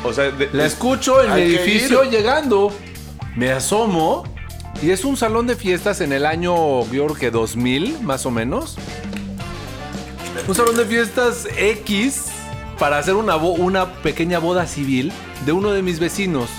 O 0.03 0.11
sea, 0.11 0.25
de- 0.31 0.49
La 0.51 0.65
escucho 0.65 1.23
en 1.23 1.31
el 1.31 1.39
edificio 1.39 2.03
llegando. 2.03 2.71
Me 3.35 3.51
asomo 3.51 4.23
y 4.81 4.91
es 4.91 5.05
un 5.05 5.17
salón 5.17 5.47
de 5.47 5.55
fiestas 5.55 6.01
en 6.01 6.13
el 6.13 6.25
año, 6.25 6.81
yo 6.91 7.05
creo 7.05 7.15
que 7.15 7.31
2000, 7.31 8.01
más 8.01 8.25
o 8.25 8.31
menos. 8.31 8.77
Un 10.47 10.55
salón 10.55 10.77
de 10.77 10.85
fiestas 10.85 11.47
X 11.57 12.27
para 12.77 12.99
hacer 12.99 13.15
una, 13.15 13.35
una 13.37 14.01
pequeña 14.01 14.39
boda 14.39 14.67
civil 14.67 15.11
de 15.45 15.51
uno 15.51 15.71
de 15.71 15.81
mis 15.81 15.99
vecinos. 15.99 16.49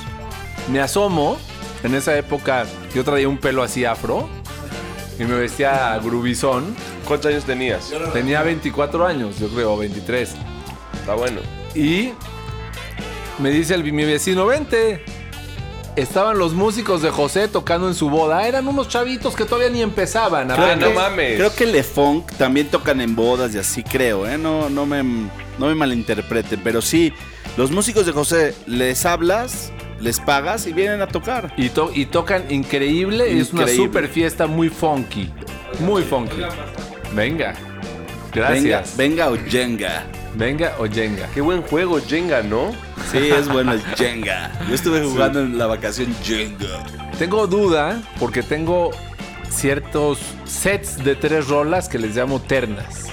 Me 0.73 0.81
asomo. 0.81 1.39
En 1.85 1.95
esa 1.95 2.19
época 2.19 2.67
yo 2.93 3.05
traía 3.05 3.29
un 3.29 3.39
pelo 3.39 3.63
así 3.63 3.85
afro 3.85 4.29
y 5.19 5.25
me 5.25 5.35
vestía 5.37 5.97
grubizón. 6.03 6.75
¿cuántos 7.07 7.31
años 7.31 7.45
tenías? 7.45 7.93
Tenía 8.13 8.43
24 8.43 9.07
años, 9.07 9.39
yo 9.39 9.49
creo, 9.49 9.77
23. 9.77 10.35
Está 11.01 11.15
bueno. 11.15 11.41
Y 11.75 12.11
me 13.39 13.51
dice 13.51 13.75
el, 13.75 13.85
mi 13.93 14.05
vecino, 14.05 14.47
vente. 14.47 15.05
Estaban 15.99 16.39
los 16.39 16.55
músicos 16.55 17.03
de 17.03 17.11
José 17.11 17.49
tocando 17.49 17.89
en 17.89 17.95
su 17.95 18.09
boda. 18.09 18.47
Eran 18.47 18.69
unos 18.69 18.89
chavitos 18.89 19.35
que 19.35 19.45
todavía 19.45 19.69
ni 19.71 19.83
empezaban. 19.83 20.51
Ah, 20.51 20.55
apenas. 20.55 20.79
no 20.79 20.91
mames. 20.95 21.37
Creo 21.37 21.53
que 21.55 21.67
Le 21.67 21.83
Funk 21.83 22.31
también 22.39 22.69
tocan 22.69 23.01
en 23.01 23.17
bodas 23.17 23.53
y 23.55 23.59
así 23.59 23.83
creo, 23.83 24.27
¿eh? 24.29 24.39
No, 24.39 24.71
no, 24.71 24.87
me, 24.87 25.03
no 25.03 25.67
me 25.67 25.75
malinterpreten, 25.75 26.61
pero 26.63 26.81
sí, 26.83 27.13
los 27.57 27.73
músicos 27.73 28.07
de 28.07 28.13
José, 28.13 28.55
les 28.67 29.05
hablas, 29.07 29.73
les 30.01 30.21
pagas 30.21 30.69
y 30.69 30.73
vienen 30.73 31.03
a 31.03 31.09
tocar. 31.09 31.53
Y, 31.57 31.71
to- 31.71 31.91
y 31.93 32.07
tocan 32.07 32.45
increíble. 32.49 33.37
Es 33.37 33.53
una 33.53 33.67
super 33.67 34.07
fiesta 34.09 34.47
muy 34.47 34.69
funky. 34.69 35.29
Muy 35.81 36.03
funky. 36.05 36.37
Venga. 36.37 36.47
Venga, 37.15 37.55
Gracias. 38.33 38.97
venga 38.97 39.31
o 39.31 39.37
Jenga. 39.37 40.05
Venga 40.39 40.77
o 40.79 40.87
Jenga. 40.87 41.27
Qué 41.35 41.41
buen 41.41 41.63
juego, 41.63 41.99
Jenga, 42.01 42.43
¿no? 42.43 42.71
Sí, 43.11 43.19
es 43.19 43.49
bueno 43.49 43.73
el 43.73 43.83
Jenga. 43.97 44.53
Yo 44.69 44.75
estuve 44.77 45.05
jugando 45.05 45.41
en 45.41 45.59
la 45.59 45.67
vacación 45.67 46.15
Jenga. 46.23 46.87
Tengo 47.19 47.49
duda 47.49 48.01
porque 48.21 48.45
tengo 48.45 48.93
ciertos 49.51 50.21
sets 50.45 51.03
de 51.03 51.17
tres 51.17 51.49
rolas 51.49 51.89
que 51.89 51.99
les 51.99 52.15
llamo 52.15 52.41
ternas. 52.41 53.07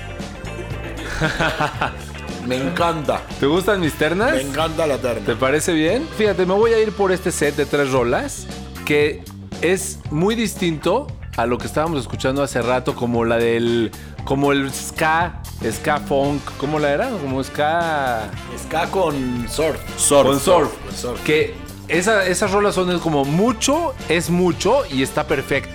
Me 2.47 2.57
encanta. 2.57 3.23
¿Te 3.39 3.47
gustan 3.47 3.81
mis 3.81 3.95
ternas? 3.95 4.33
Me 4.33 4.41
encanta 4.41 4.85
la 4.85 4.99
terna. 4.99 5.25
¿Te 5.25 5.35
parece 5.35 5.73
bien? 5.73 6.07
Fíjate, 6.19 6.45
me 6.45 6.53
voy 6.53 6.73
a 6.73 6.79
ir 6.79 6.91
por 6.91 7.11
este 7.11 7.31
set 7.31 7.55
de 7.55 7.65
tres 7.65 7.91
rolas 7.91 8.45
que 8.85 9.23
es 9.63 9.97
muy 10.11 10.35
distinto 10.35 11.07
a 11.37 11.47
lo 11.47 11.57
que 11.57 11.65
estábamos 11.65 11.99
escuchando 12.01 12.43
hace 12.43 12.61
rato, 12.61 12.93
como 12.93 13.25
la 13.25 13.37
del. 13.37 13.89
como 14.25 14.51
el 14.51 14.71
ska, 14.71 15.41
ska 15.71 15.99
funk, 15.99 16.41
¿cómo 16.57 16.79
la 16.79 16.91
era? 16.91 17.09
Como 17.09 17.43
ska. 17.43 18.29
Ska 18.67 18.87
con 18.91 19.47
surf. 19.49 19.77
Surf. 19.97 20.27
con 20.27 20.39
surf. 20.39 20.69
Con 20.85 20.95
surf. 20.95 21.23
Que 21.23 21.55
esa- 21.87 22.25
esas 22.27 22.51
rolas 22.51 22.75
son 22.75 22.99
como 22.99 23.25
mucho, 23.25 23.93
es 24.09 24.29
mucho 24.29 24.83
y 24.91 25.01
está 25.03 25.27
perfecto. 25.27 25.71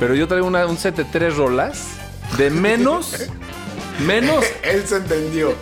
Pero 0.00 0.14
yo 0.14 0.26
traigo 0.28 0.46
una- 0.46 0.66
un 0.66 0.76
set 0.76 0.96
de 0.96 1.04
tres 1.04 1.36
rolas 1.36 1.84
de 2.36 2.50
menos. 2.50 3.14
menos. 4.00 4.44
Él 4.62 4.86
se 4.86 4.96
entendió. 4.96 5.54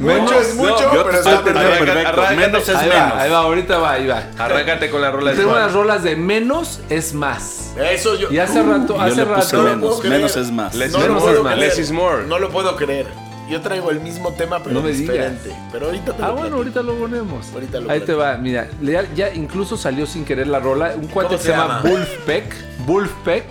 Menos- 0.00 0.22
mucho 0.22 0.40
es 0.40 0.54
mucho, 0.54 0.94
yo 0.94 1.04
pero 1.04 1.18
está 1.18 1.44
perfecto. 1.44 2.22
Menos 2.36 2.68
es 2.68 2.74
Ahí 2.76 2.88
menos. 2.88 3.02
va, 3.12 3.20
ahí 3.20 3.30
va, 3.30 3.38
ahorita 3.38 3.78
va, 3.78 3.92
ahí 3.92 4.06
va. 4.06 4.22
Arráncate 4.38 4.90
con 4.90 5.00
la 5.02 5.10
rola 5.10 5.30
de 5.32 5.36
Tengo 5.36 5.52
unas 5.52 5.72
rolas 5.72 6.02
de 6.02 6.16
menos 6.16 6.80
es 6.88 7.12
más. 7.14 7.72
Eso 7.78 8.16
yo. 8.16 8.30
Y 8.32 8.38
hace 8.38 8.62
rato, 8.62 8.96
Yo 8.96 9.00
hace 9.02 9.16
le 9.16 9.26
puse 9.26 9.56
rato. 9.56 9.62
menos. 9.62 9.80
puedo 9.80 10.00
creer. 10.00 10.16
Menos 10.16 10.36
es 10.36 10.50
más. 10.50 10.74
Less 10.74 10.92
No 10.92 10.98
Menos 11.00 11.24
es 11.28 11.42
más. 11.42 11.58
Less 11.58 11.78
is 11.78 11.90
more. 11.92 12.24
No 12.26 12.38
lo 12.38 12.48
puedo 12.50 12.74
creer. 12.76 13.06
Yo 13.50 13.60
traigo 13.60 13.90
el 13.90 14.00
mismo 14.00 14.32
tema, 14.34 14.60
pero 14.62 14.74
No 14.76 14.80
me 14.80 14.92
digas. 14.92 15.12
diferente. 15.12 15.52
Pero 15.72 15.86
ahorita 15.86 16.12
te 16.16 16.22
Ah, 16.22 16.28
lo 16.28 16.32
bueno, 16.36 16.56
platico. 16.56 16.56
ahorita 16.56 16.82
lo 16.82 16.94
ponemos. 16.94 17.46
Ahorita 17.52 17.80
lo 17.80 17.90
Ahí 17.90 18.00
te 18.00 18.14
va, 18.14 18.36
mira, 18.36 18.68
ya, 18.80 19.04
ya 19.14 19.34
incluso 19.34 19.76
salió 19.76 20.06
sin 20.06 20.24
querer 20.24 20.46
la 20.46 20.60
rola. 20.60 20.92
Un 20.96 21.08
cuate 21.08 21.30
¿Cómo 21.30 21.38
que 21.38 21.44
se 21.44 21.50
llama? 21.50 21.82
Wolfpack. 21.84 22.54
Wolfpack. 22.86 23.44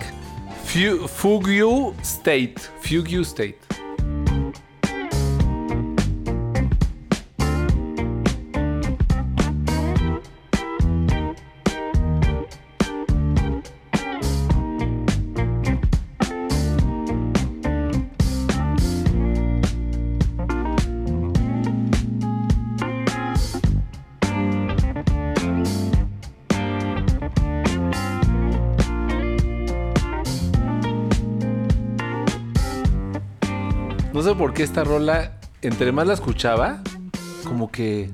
Fu- 0.64 1.06
Fugue 1.06 1.62
State. 2.02 2.54
Fugue 2.82 3.20
State. 3.22 3.58
Qué 34.60 34.64
esta 34.64 34.84
rola, 34.84 35.38
entre 35.62 35.90
más 35.90 36.06
la 36.06 36.12
escuchaba, 36.12 36.82
como 37.44 37.70
que 37.70 38.10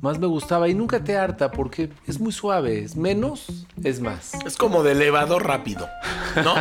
más 0.00 0.20
me 0.20 0.28
gustaba 0.28 0.68
y 0.68 0.74
nunca 0.74 1.02
te 1.02 1.16
harta 1.16 1.50
porque 1.50 1.90
es 2.06 2.20
muy 2.20 2.30
suave, 2.30 2.84
es 2.84 2.94
menos, 2.94 3.66
es 3.82 4.00
más. 4.00 4.34
Es 4.46 4.56
como 4.56 4.84
de 4.84 4.92
elevador 4.92 5.44
rápido, 5.44 5.88
¿no? 6.44 6.54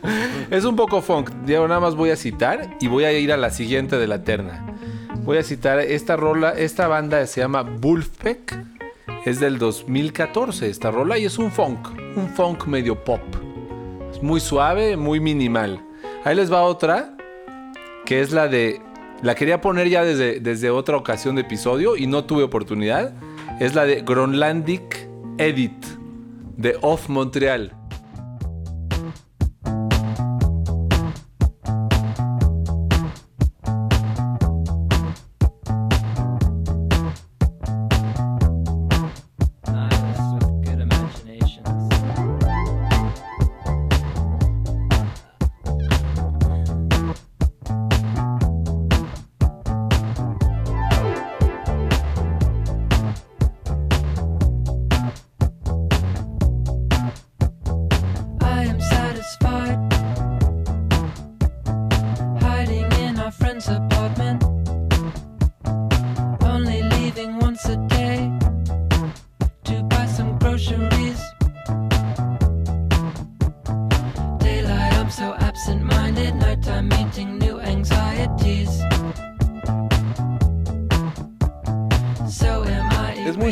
Es 0.50 0.64
un 0.64 0.74
poco 0.74 1.02
funk. 1.02 1.30
Yo 1.46 1.68
nada 1.68 1.78
más 1.78 1.94
voy 1.94 2.10
a 2.10 2.16
citar 2.16 2.76
y 2.80 2.88
voy 2.88 3.04
a 3.04 3.12
ir 3.12 3.30
a 3.30 3.36
la 3.36 3.50
siguiente 3.50 3.96
de 3.96 4.08
la 4.08 4.24
terna. 4.24 4.66
Voy 5.22 5.38
a 5.38 5.44
citar 5.44 5.78
esta 5.78 6.16
rola, 6.16 6.50
esta 6.50 6.88
banda 6.88 7.24
se 7.28 7.42
llama 7.42 7.62
Wolfpack. 7.62 8.60
Es 9.24 9.38
del 9.38 9.60
2014 9.60 10.68
esta 10.68 10.90
rola 10.90 11.16
y 11.16 11.26
es 11.26 11.38
un 11.38 11.52
funk, 11.52 11.90
un 12.16 12.28
funk 12.28 12.66
medio 12.66 13.04
pop. 13.04 13.22
Es 14.10 14.20
muy 14.20 14.40
suave, 14.40 14.96
muy 14.96 15.20
minimal. 15.20 15.80
Ahí 16.24 16.34
les 16.34 16.52
va 16.52 16.62
otra, 16.62 17.13
que 18.04 18.20
es 18.20 18.32
la 18.32 18.48
de... 18.48 18.80
La 19.22 19.34
quería 19.34 19.60
poner 19.60 19.88
ya 19.88 20.04
desde, 20.04 20.40
desde 20.40 20.70
otra 20.70 20.96
ocasión 20.96 21.36
de 21.36 21.42
episodio 21.42 21.96
y 21.96 22.06
no 22.06 22.24
tuve 22.24 22.42
oportunidad. 22.42 23.14
Es 23.58 23.74
la 23.74 23.86
de 23.86 24.02
Gronlandic 24.02 25.08
Edit, 25.38 25.84
de 26.56 26.76
Off 26.82 27.08
Montreal. 27.08 27.72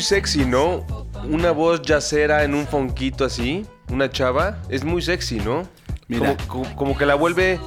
Sexy, 0.02 0.44
¿no? 0.44 0.84
Una 1.28 1.50
voz 1.52 1.82
yacera 1.82 2.44
en 2.44 2.54
un 2.54 2.66
fonquito 2.66 3.24
así, 3.24 3.64
una 3.90 4.10
chava, 4.10 4.58
es 4.68 4.84
muy 4.84 5.02
sexy, 5.02 5.36
¿no? 5.40 5.62
Mira. 6.08 6.36
Como, 6.46 6.64
como- 6.64 6.76
como 6.76 6.98
que 6.98 7.06
la 7.06 7.14
vuelve 7.14 7.58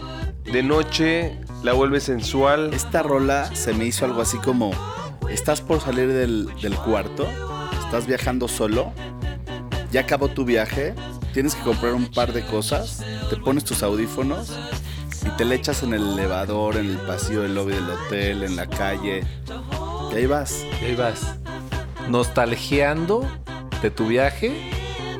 de 0.51 0.61
noche, 0.63 1.39
la 1.63 1.73
vuelve 1.73 1.99
sensual. 1.99 2.73
Esta 2.73 3.01
rola 3.01 3.49
se 3.55 3.73
me 3.73 3.85
hizo 3.85 4.05
algo 4.05 4.21
así 4.21 4.37
como, 4.37 4.71
estás 5.29 5.61
por 5.61 5.81
salir 5.81 6.11
del, 6.11 6.47
del 6.61 6.75
cuarto, 6.75 7.27
estás 7.83 8.05
viajando 8.05 8.47
solo, 8.47 8.91
ya 9.91 10.01
acabó 10.01 10.27
tu 10.27 10.45
viaje, 10.45 10.93
tienes 11.33 11.55
que 11.55 11.63
comprar 11.63 11.93
un 11.93 12.07
par 12.11 12.33
de 12.33 12.45
cosas, 12.45 13.01
te 13.29 13.37
pones 13.37 13.63
tus 13.63 13.81
audífonos 13.83 14.51
y 15.25 15.29
te 15.37 15.45
le 15.45 15.55
echas 15.55 15.81
en 15.83 15.93
el 15.93 16.03
elevador, 16.11 16.75
en 16.77 16.91
el 16.91 16.97
pasillo 16.97 17.41
del 17.41 17.55
lobby 17.55 17.73
del 17.73 17.89
hotel, 17.89 18.43
en 18.43 18.55
la 18.55 18.67
calle, 18.67 19.23
y 20.11 20.15
ahí 20.15 20.25
vas. 20.27 20.63
Y 20.81 20.85
ahí 20.85 20.95
vas. 20.95 21.35
Nostalgiando 22.09 23.29
de 23.81 23.91
tu 23.91 24.07
viaje, 24.07 24.71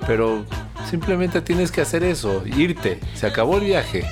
pero 0.08 0.46
simplemente 0.90 1.42
tienes 1.42 1.72
que 1.72 1.82
hacer 1.82 2.04
eso, 2.04 2.44
irte. 2.46 3.00
Se 3.16 3.28
acabó 3.28 3.58
el 3.58 3.66
viaje. 3.66 4.06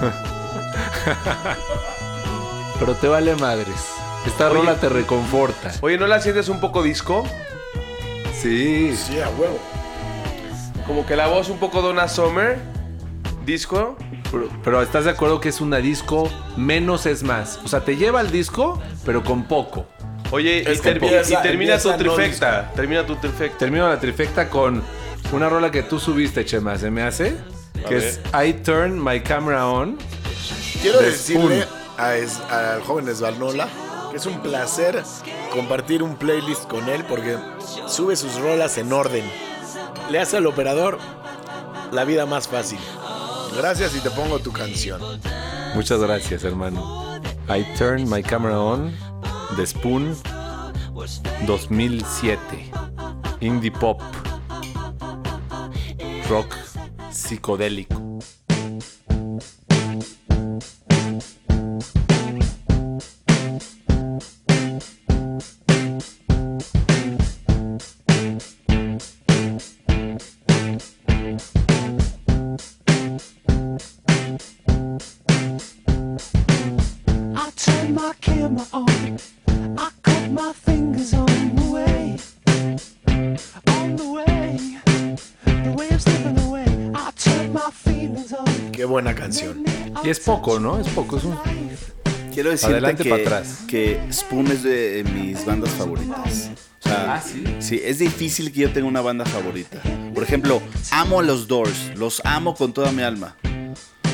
pero 2.78 2.94
te 2.94 3.08
vale 3.08 3.34
madres. 3.36 3.92
Esta 4.26 4.50
Oye. 4.50 4.58
rola 4.58 4.74
te 4.76 4.88
reconforta. 4.88 5.72
Oye, 5.80 5.98
¿no 5.98 6.06
la 6.06 6.20
sientes 6.20 6.48
un 6.48 6.60
poco 6.60 6.82
disco? 6.82 7.24
Sí. 8.32 8.94
Sí, 8.96 9.20
a 9.20 9.28
huevo. 9.30 9.58
Como 10.86 11.06
que 11.06 11.16
la 11.16 11.26
voz 11.26 11.48
un 11.48 11.58
poco 11.58 11.82
Donna 11.82 12.08
Summer, 12.08 12.58
disco. 13.44 13.96
Pero, 14.30 14.48
pero 14.62 14.82
estás 14.82 15.04
de 15.04 15.10
acuerdo 15.10 15.40
que 15.40 15.48
es 15.48 15.60
una 15.60 15.78
disco 15.78 16.30
menos 16.56 17.06
es 17.06 17.22
más. 17.22 17.58
O 17.64 17.68
sea, 17.68 17.80
te 17.80 17.96
lleva 17.96 18.20
al 18.20 18.30
disco, 18.30 18.80
pero 19.04 19.24
con 19.24 19.44
poco. 19.44 19.86
Oye, 20.30 20.60
y, 20.60 20.76
ter- 20.78 20.96
empieza- 20.98 21.40
y 21.40 21.42
termina 21.42 21.78
tu 21.78 21.88
empieza 21.90 21.96
no 22.08 22.14
trifecta. 22.16 22.72
termina 22.74 23.06
tu 23.06 23.16
trifecta. 23.16 23.58
Termino 23.58 23.88
la 23.88 23.98
trifecta 23.98 24.48
con 24.50 24.82
una 25.32 25.48
rola 25.48 25.70
que 25.70 25.82
tú 25.82 25.98
subiste, 25.98 26.44
Chema, 26.44 26.76
se 26.78 26.90
me 26.90 27.02
hace. 27.02 27.34
Que 27.88 27.94
ver. 27.94 28.04
es 28.04 28.20
I 28.34 28.52
Turn 28.54 29.02
My 29.02 29.20
Camera 29.20 29.66
On. 29.66 29.96
Quiero 30.82 31.00
De 31.00 31.06
decirle 31.10 31.64
a 31.96 32.16
Es- 32.16 32.40
al 32.50 32.82
joven 32.82 33.08
Esbalnola 33.08 33.68
que 34.10 34.16
es 34.16 34.26
un 34.26 34.40
placer 34.42 35.02
compartir 35.52 36.02
un 36.02 36.16
playlist 36.16 36.64
con 36.68 36.88
él 36.88 37.04
porque 37.08 37.36
sube 37.86 38.16
sus 38.16 38.36
rolas 38.36 38.78
en 38.78 38.92
orden. 38.92 39.24
Le 40.10 40.18
hace 40.20 40.36
al 40.38 40.46
operador 40.46 40.98
la 41.92 42.04
vida 42.04 42.26
más 42.26 42.48
fácil. 42.48 42.78
Gracias 43.56 43.94
y 43.96 44.00
te 44.00 44.10
pongo 44.10 44.38
tu 44.38 44.52
canción. 44.52 45.00
Muchas 45.74 46.00
gracias, 46.00 46.44
hermano. 46.44 47.20
I 47.48 47.64
Turn 47.78 48.08
My 48.08 48.22
Camera 48.22 48.58
On 48.60 48.92
de 49.56 49.64
Spoon 49.64 50.14
2007. 51.46 52.38
Indie 53.40 53.70
pop. 53.70 54.02
Rock 56.28 56.54
psicodélico. 57.10 57.97
Es 90.08 90.20
poco, 90.20 90.58
¿no? 90.60 90.78
Es 90.80 90.88
poco. 90.88 91.16
Es 91.18 91.24
un... 91.24 91.38
Quiero 92.32 92.50
decirte 92.50 92.94
que, 92.96 93.12
atrás. 93.12 93.58
que 93.66 94.00
Spoon 94.12 94.46
es 94.48 94.62
de 94.62 95.04
mis 95.14 95.44
bandas 95.44 95.70
favoritas. 95.70 96.50
O 96.84 96.88
sea, 96.88 97.14
Ah, 97.16 97.22
¿sí? 97.22 97.44
Sí, 97.58 97.80
es 97.84 97.98
difícil 97.98 98.52
que 98.52 98.60
yo 98.60 98.72
tenga 98.72 98.86
una 98.86 99.00
banda 99.00 99.24
favorita. 99.24 99.80
Por 100.14 100.22
ejemplo, 100.22 100.62
amo 100.92 101.20
a 101.20 101.22
los 101.22 101.48
Doors, 101.48 101.92
los 101.96 102.22
amo 102.24 102.54
con 102.54 102.72
toda 102.72 102.92
mi 102.92 103.02
alma. 103.02 103.36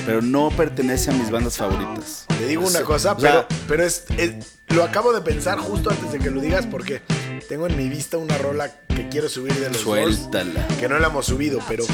Pero 0.07 0.22
no 0.22 0.50
pertenece 0.50 1.11
a 1.11 1.14
mis 1.14 1.30
bandas 1.30 1.57
favoritas. 1.57 2.24
Te 2.38 2.46
digo 2.46 2.66
una 2.66 2.83
cosa, 2.83 3.12
o 3.12 3.20
sea- 3.20 3.46
pero, 3.48 3.61
pero 3.68 3.85
es, 3.85 4.04
es- 4.18 4.35
lo 4.68 4.83
acabo 4.85 5.12
de 5.12 5.20
pensar 5.20 5.59
justo 5.59 5.90
antes 5.90 6.12
de 6.12 6.18
que 6.18 6.30
lo 6.30 6.40
digas 6.40 6.66
porque 6.66 7.00
tengo 7.48 7.66
en 7.66 7.76
mi 7.76 7.88
vista 7.88 8.16
una 8.18 8.37
rola 8.38 8.70
que 8.88 9.09
quiero 9.09 9.28
subir 9.28 9.52
de 9.54 9.70
los 9.70 9.85
Doors. 9.85 10.16
Suéltala. 10.16 10.66
Que 10.80 10.88
no 10.88 10.98
la 10.98 11.09
hemos 11.09 11.26
subido, 11.26 11.61
pero 11.68 11.85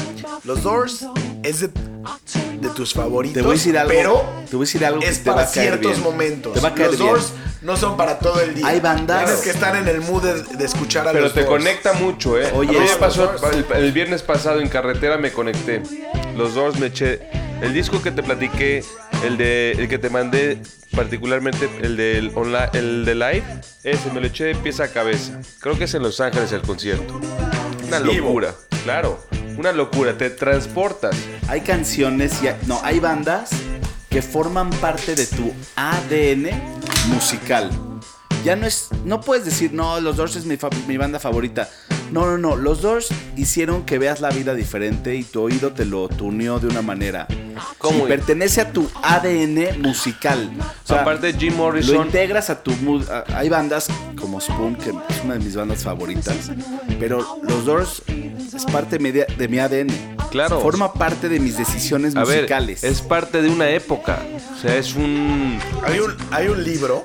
los 0.43 0.63
Doors 0.63 1.05
es 1.43 1.61
de, 1.61 1.67
de 1.67 2.69
tus 2.75 2.93
favoritos. 2.93 3.35
Te 3.35 3.41
voy 3.41 3.51
a 3.51 3.53
decir 3.53 3.77
algo. 3.77 3.91
Pero 3.93 4.25
te 4.49 4.55
voy 4.55 4.63
a 4.63 4.67
decir 4.67 4.85
algo 4.85 4.99
que 4.99 5.07
es 5.07 5.19
va 5.21 5.35
para 5.35 5.41
a 5.47 5.51
caer 5.51 5.67
ciertos 5.69 5.91
bien. 5.91 6.03
momentos. 6.03 6.53
Te 6.53 6.59
va 6.59 6.69
a 6.69 6.73
caer 6.75 6.89
los 6.91 6.99
bien. 6.99 7.09
Doors 7.11 7.31
no 7.61 7.77
son 7.77 7.97
para 7.97 8.19
todo 8.19 8.39
el 8.41 8.55
día. 8.55 8.67
Hay 8.67 8.79
bandas- 8.79 9.25
Tienes 9.25 9.41
que 9.41 9.49
estar 9.51 9.75
en 9.75 9.87
el 9.87 10.01
mood 10.01 10.23
de, 10.23 10.43
de 10.57 10.65
escuchar 10.65 11.07
a 11.07 11.11
Pero 11.11 11.25
los 11.25 11.33
te 11.33 11.43
Doors. 11.43 11.63
conecta 11.63 11.93
mucho, 11.93 12.39
¿eh? 12.39 12.51
Oye, 12.55 12.69
a 12.69 12.73
mí 12.73 12.79
me 12.79 12.85
los 12.85 12.95
pasó 12.97 13.25
Doors. 13.27 13.43
el, 13.55 13.65
el 13.77 13.91
viernes 13.91 14.21
pasado 14.23 14.59
en 14.61 14.67
carretera 14.69 15.17
me 15.17 15.31
conecté. 15.31 15.81
Los 16.37 16.53
Doors 16.55 16.79
me 16.79 16.87
eché. 16.87 17.19
El 17.61 17.73
disco 17.73 18.01
que 18.01 18.09
te 18.11 18.23
platiqué, 18.23 18.83
el 19.23 19.37
de 19.37 19.71
el 19.73 19.87
que 19.87 19.97
te 19.97 20.09
mandé 20.09 20.61
particularmente 20.95 21.69
el 21.81 21.95
del 21.97 22.31
online, 22.35 22.69
el 22.73 23.05
de 23.05 23.15
live, 23.15 23.43
ese 23.83 24.11
me 24.11 24.19
lo 24.19 24.27
eché 24.27 24.45
de 24.45 24.55
pieza 24.55 24.85
a 24.85 24.87
cabeza. 24.89 25.39
Creo 25.59 25.77
que 25.77 25.85
es 25.85 25.93
en 25.93 26.03
Los 26.03 26.19
Ángeles 26.19 26.51
el 26.51 26.61
concierto. 26.61 27.19
Una 27.87 27.99
locura, 27.99 28.53
claro, 28.83 29.19
una 29.57 29.71
locura. 29.71 30.17
Te 30.17 30.29
transportas. 30.29 31.15
Hay 31.47 31.61
canciones, 31.61 32.41
y 32.43 32.47
hay- 32.47 32.57
no, 32.67 32.79
hay 32.83 32.99
bandas 32.99 33.49
que 34.09 34.21
forman 34.21 34.69
parte 34.69 35.15
de 35.15 35.25
tu 35.27 35.53
ADN 35.75 36.49
musical. 37.07 37.69
Ya 38.43 38.55
no 38.55 38.65
es, 38.65 38.87
no 39.05 39.21
puedes 39.21 39.45
decir, 39.45 39.71
no, 39.71 39.99
los 40.01 40.17
Doors 40.17 40.35
es 40.35 40.45
mi 40.45 40.97
banda 40.97 41.19
favorita. 41.19 41.69
No, 42.11 42.25
no, 42.25 42.37
no, 42.37 42.55
los 42.57 42.81
Doors 42.81 43.07
hicieron 43.37 43.85
que 43.85 43.97
veas 43.97 44.19
la 44.19 44.29
vida 44.29 44.53
diferente 44.53 45.15
y 45.15 45.23
tu 45.23 45.41
oído 45.41 45.71
te 45.71 45.85
lo 45.85 46.09
tuneó 46.09 46.59
de 46.59 46.67
una 46.67 46.81
manera. 46.81 47.25
¿Cómo? 47.77 48.05
Y 48.05 48.09
pertenece 48.09 48.59
a 48.61 48.71
tu 48.71 48.89
ADN 49.01 49.79
musical. 49.81 50.49
O 50.83 50.87
sea, 50.87 51.01
Aparte, 51.01 51.33
Jim 51.33 51.51
lo 51.53 51.57
Morrison. 51.59 52.05
integras 52.05 52.49
a 52.49 52.61
tu 52.61 52.71
a- 53.09 53.23
Hay 53.37 53.47
bandas 53.49 53.87
como 54.19 54.41
Spoon, 54.41 54.75
que 54.75 54.89
es 54.89 55.23
una 55.23 55.35
de 55.35 55.39
mis 55.39 55.55
bandas 55.55 55.83
favoritas. 55.83 56.51
Pero 56.99 57.39
los 57.43 57.65
Doors 57.65 58.03
es 58.07 58.65
parte 58.65 58.97
de 58.97 58.99
mi, 58.99 59.11
de 59.11 59.47
mi 59.47 59.59
ADN. 59.59 59.89
Claro. 60.31 60.59
Forma 60.61 60.93
parte 60.93 61.29
de 61.29 61.39
mis 61.39 61.57
decisiones 61.57 62.15
A 62.15 62.23
ver, 62.25 62.39
musicales. 62.39 62.83
es 62.83 63.01
parte 63.01 63.41
de 63.41 63.49
una 63.49 63.69
época. 63.69 64.19
O 64.55 64.59
sea, 64.61 64.75
es 64.75 64.95
un. 64.95 65.59
Hay 65.83 65.99
un, 65.99 66.13
hay 66.31 66.47
un 66.47 66.63
libro 66.63 67.03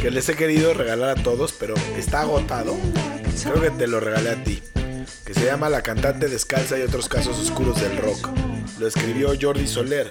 que 0.00 0.10
les 0.10 0.28
he 0.30 0.34
querido 0.34 0.72
regalar 0.72 1.18
a 1.18 1.22
todos, 1.22 1.52
pero 1.52 1.74
está 1.96 2.22
agotado. 2.22 2.74
Creo 3.42 3.60
que 3.60 3.70
te 3.70 3.86
lo 3.86 4.00
regalé 4.00 4.30
a 4.30 4.42
ti. 4.42 4.62
Que 5.26 5.34
se 5.34 5.44
llama 5.44 5.68
La 5.68 5.82
cantante 5.82 6.28
descalza 6.28 6.78
y 6.78 6.82
otros 6.82 7.08
casos 7.08 7.38
oscuros 7.38 7.80
del 7.80 7.96
rock. 7.98 8.28
Lo 8.78 8.86
escribió 8.86 9.30
Jordi 9.38 9.66
Soler. 9.66 10.10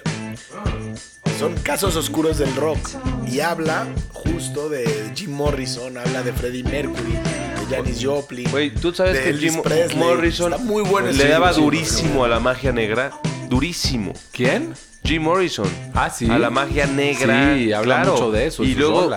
Son 1.38 1.54
casos 1.56 1.96
oscuros 1.96 2.38
del 2.38 2.54
rock. 2.54 2.78
Y 3.26 3.40
habla 3.40 3.86
justo 4.12 4.68
de 4.68 5.12
Jim 5.14 5.32
Morrison, 5.32 5.98
habla 5.98 6.22
de 6.22 6.32
Freddie 6.32 6.62
Mercury, 6.62 7.12
de 7.12 7.76
Janis 7.76 7.98
Joplin. 8.00 8.50
Güey, 8.50 8.70
tú 8.70 8.92
sabes 8.94 9.14
de 9.14 9.22
que 9.22 9.30
Elvis 9.30 9.52
Jim 9.54 9.62
Presley. 9.62 9.98
Morrison 9.98 10.52
Está 10.52 10.64
muy 10.64 10.82
bueno 10.82 11.08
ese 11.08 11.24
le 11.24 11.30
daba 11.30 11.52
durísimo 11.52 12.24
a 12.24 12.28
la 12.28 12.38
magia 12.38 12.72
negra. 12.72 13.12
Durísimo. 13.48 14.12
¿Quién? 14.30 14.74
Jim 15.04 15.22
Morrison. 15.22 15.68
Ah, 15.94 16.10
sí. 16.10 16.30
A 16.30 16.38
la 16.38 16.50
magia 16.50 16.86
negra. 16.86 17.54
Sí, 17.56 17.72
habla 17.72 17.96
claro. 17.96 18.12
mucho 18.12 18.30
de 18.30 18.46
eso. 18.46 18.62
Y 18.62 18.74
luego. 18.74 19.10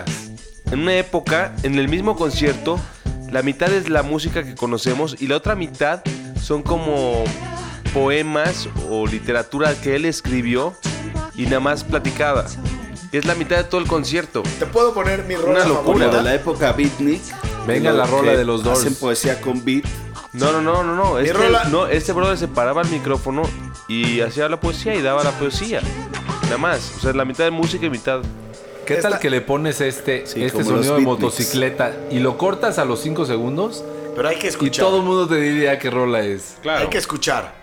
En 0.74 0.80
una 0.80 0.96
época, 0.96 1.56
en 1.64 1.78
el 1.78 1.88
mismo 1.88 2.16
concierto, 2.16 2.80
la 3.32 3.42
mitad 3.44 3.72
es 3.72 3.90
la 3.90 4.04
música 4.04 4.44
que 4.44 4.56
conocemos 4.56 5.16
y 5.20 5.28
la 5.28 5.38
otra 5.38 5.56
mitad 5.56 6.02
son 6.42 6.64
como 6.64 7.24
poemas 7.94 8.68
o 8.90 9.06
literatura 9.06 9.76
que 9.80 9.96
él 9.96 10.06
escribió 10.06 10.74
y 11.36 11.44
nada 11.46 11.60
más 11.60 11.84
platicaba. 11.84 12.46
Es 13.12 13.26
la 13.26 13.36
mitad 13.36 13.58
de 13.58 13.64
todo 13.66 13.80
el 13.82 13.88
concierto. 13.88 14.42
Te 14.58 14.66
puedo 14.66 14.94
poner 14.96 15.26
mi 15.26 15.36
rola 15.36 15.60
Una 15.60 15.66
locura. 15.66 15.84
Como 15.84 15.98
favorita? 16.00 16.18
de 16.18 16.24
la 16.24 16.34
época 16.34 16.72
beatnik. 16.74 17.22
Venga 17.68 17.92
la 17.92 18.06
rola 18.08 18.36
de 18.36 18.44
los 18.44 18.64
Doors. 18.64 18.80
Hacen 18.80 18.96
poesía 18.96 19.40
con 19.40 19.64
beat. 19.64 19.86
No, 20.34 20.52
no, 20.52 20.62
no, 20.62 20.84
no, 20.84 20.96
no. 20.96 21.20
Este, 21.20 21.34
rola- 21.34 21.66
no, 21.66 21.86
este 21.86 22.12
brother 22.12 22.38
se 22.38 22.48
paraba 22.48 22.82
el 22.82 22.90
micrófono 22.90 23.44
y 23.88 24.22
hacía 24.22 24.50
la 24.50 24.60
poesía 24.60 24.96
y 24.96 25.04
daba 25.04 25.24
la 25.24 25.32
poesía. 25.32 25.82
Nada 26.46 26.58
más. 26.58 26.94
O 26.98 27.00
sea, 27.02 27.14
la 27.14 27.26
mitad 27.26 27.44
de 27.44 27.52
música 27.52 27.86
y 27.86 27.92
mitad. 27.92 28.22
¿Qué 28.86 28.96
Esta- 28.96 29.10
tal 29.12 29.20
que 29.20 29.30
le 29.30 29.42
pones 29.42 29.80
este, 29.82 30.26
Sí, 30.28 30.44
este 30.44 30.64
sonido 30.64 30.96
de 30.96 31.02
motocicleta 31.02 31.94
y 32.12 32.20
lo 32.20 32.38
cortas 32.38 32.78
a 32.80 32.86
los 32.86 33.00
5 33.02 33.26
segundos 33.26 33.84
Pero 34.16 34.28
hay 34.28 34.38
que 34.38 34.48
y 34.48 34.50
escuchar. 34.50 34.86
todo 34.86 34.98
el 34.98 35.04
mundo 35.04 35.28
te 35.28 35.36
diría 35.36 35.80
qué 35.80 35.90
rola 35.90 36.22
es? 36.22 36.56
Hay 36.66 36.88
que 36.88 36.98
escuchar. 36.98 37.63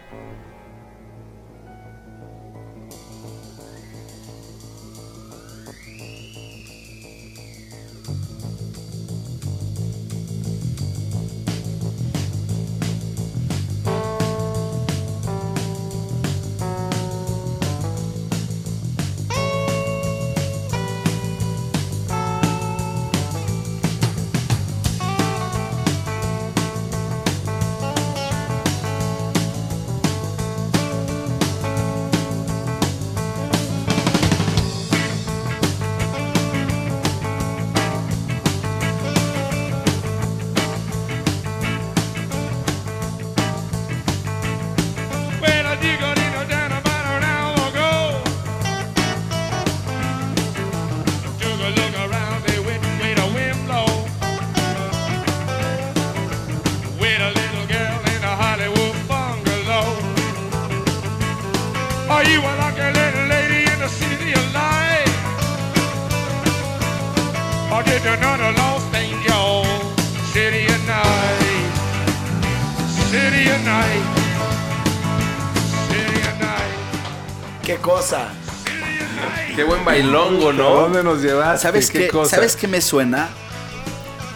Qué 80.00 80.06
bailongo, 80.06 80.50
¿A 80.50 80.52
¿no? 80.52 80.70
dónde 80.82 81.02
nos 81.02 81.20
llevaste? 81.22 81.62
¿Sabes 81.62 81.90
qué, 81.90 82.08
cosa? 82.08 82.36
¿Sabes 82.36 82.56
qué 82.56 82.66
me 82.68 82.80
suena? 82.80 83.28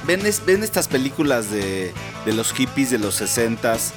¿Ven, 0.07 0.24
es- 0.27 0.44
ven 0.44 0.62
estas 0.62 0.88
películas 0.88 1.50
de, 1.50 1.92
de 2.27 2.33
los 2.33 2.53
hippies 2.53 2.90
de 2.90 2.98
los 2.98 3.20
60s 3.20 3.92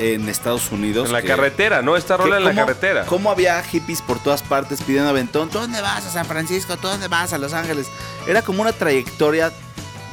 en 0.00 0.28
Estados 0.28 0.72
Unidos? 0.72 1.06
En 1.06 1.12
la 1.12 1.22
que- 1.22 1.28
carretera, 1.28 1.82
¿no? 1.82 1.96
Esta 1.96 2.16
rola 2.16 2.38
en 2.38 2.44
la 2.44 2.54
carretera. 2.54 3.04
¿Cómo 3.06 3.30
había 3.30 3.62
hippies 3.62 4.02
por 4.02 4.18
todas 4.18 4.42
partes 4.42 4.82
pidiendo 4.82 5.08
aventón? 5.10 5.48
¿Tú 5.48 5.58
dónde 5.60 5.80
vas 5.80 6.04
a 6.06 6.10
San 6.10 6.26
Francisco? 6.26 6.76
¿Tú 6.76 6.88
dónde 6.88 7.06
vas 7.08 7.32
a 7.32 7.38
Los 7.38 7.52
Ángeles? 7.52 7.86
Era 8.26 8.42
como 8.42 8.62
una 8.62 8.72
trayectoria 8.72 9.52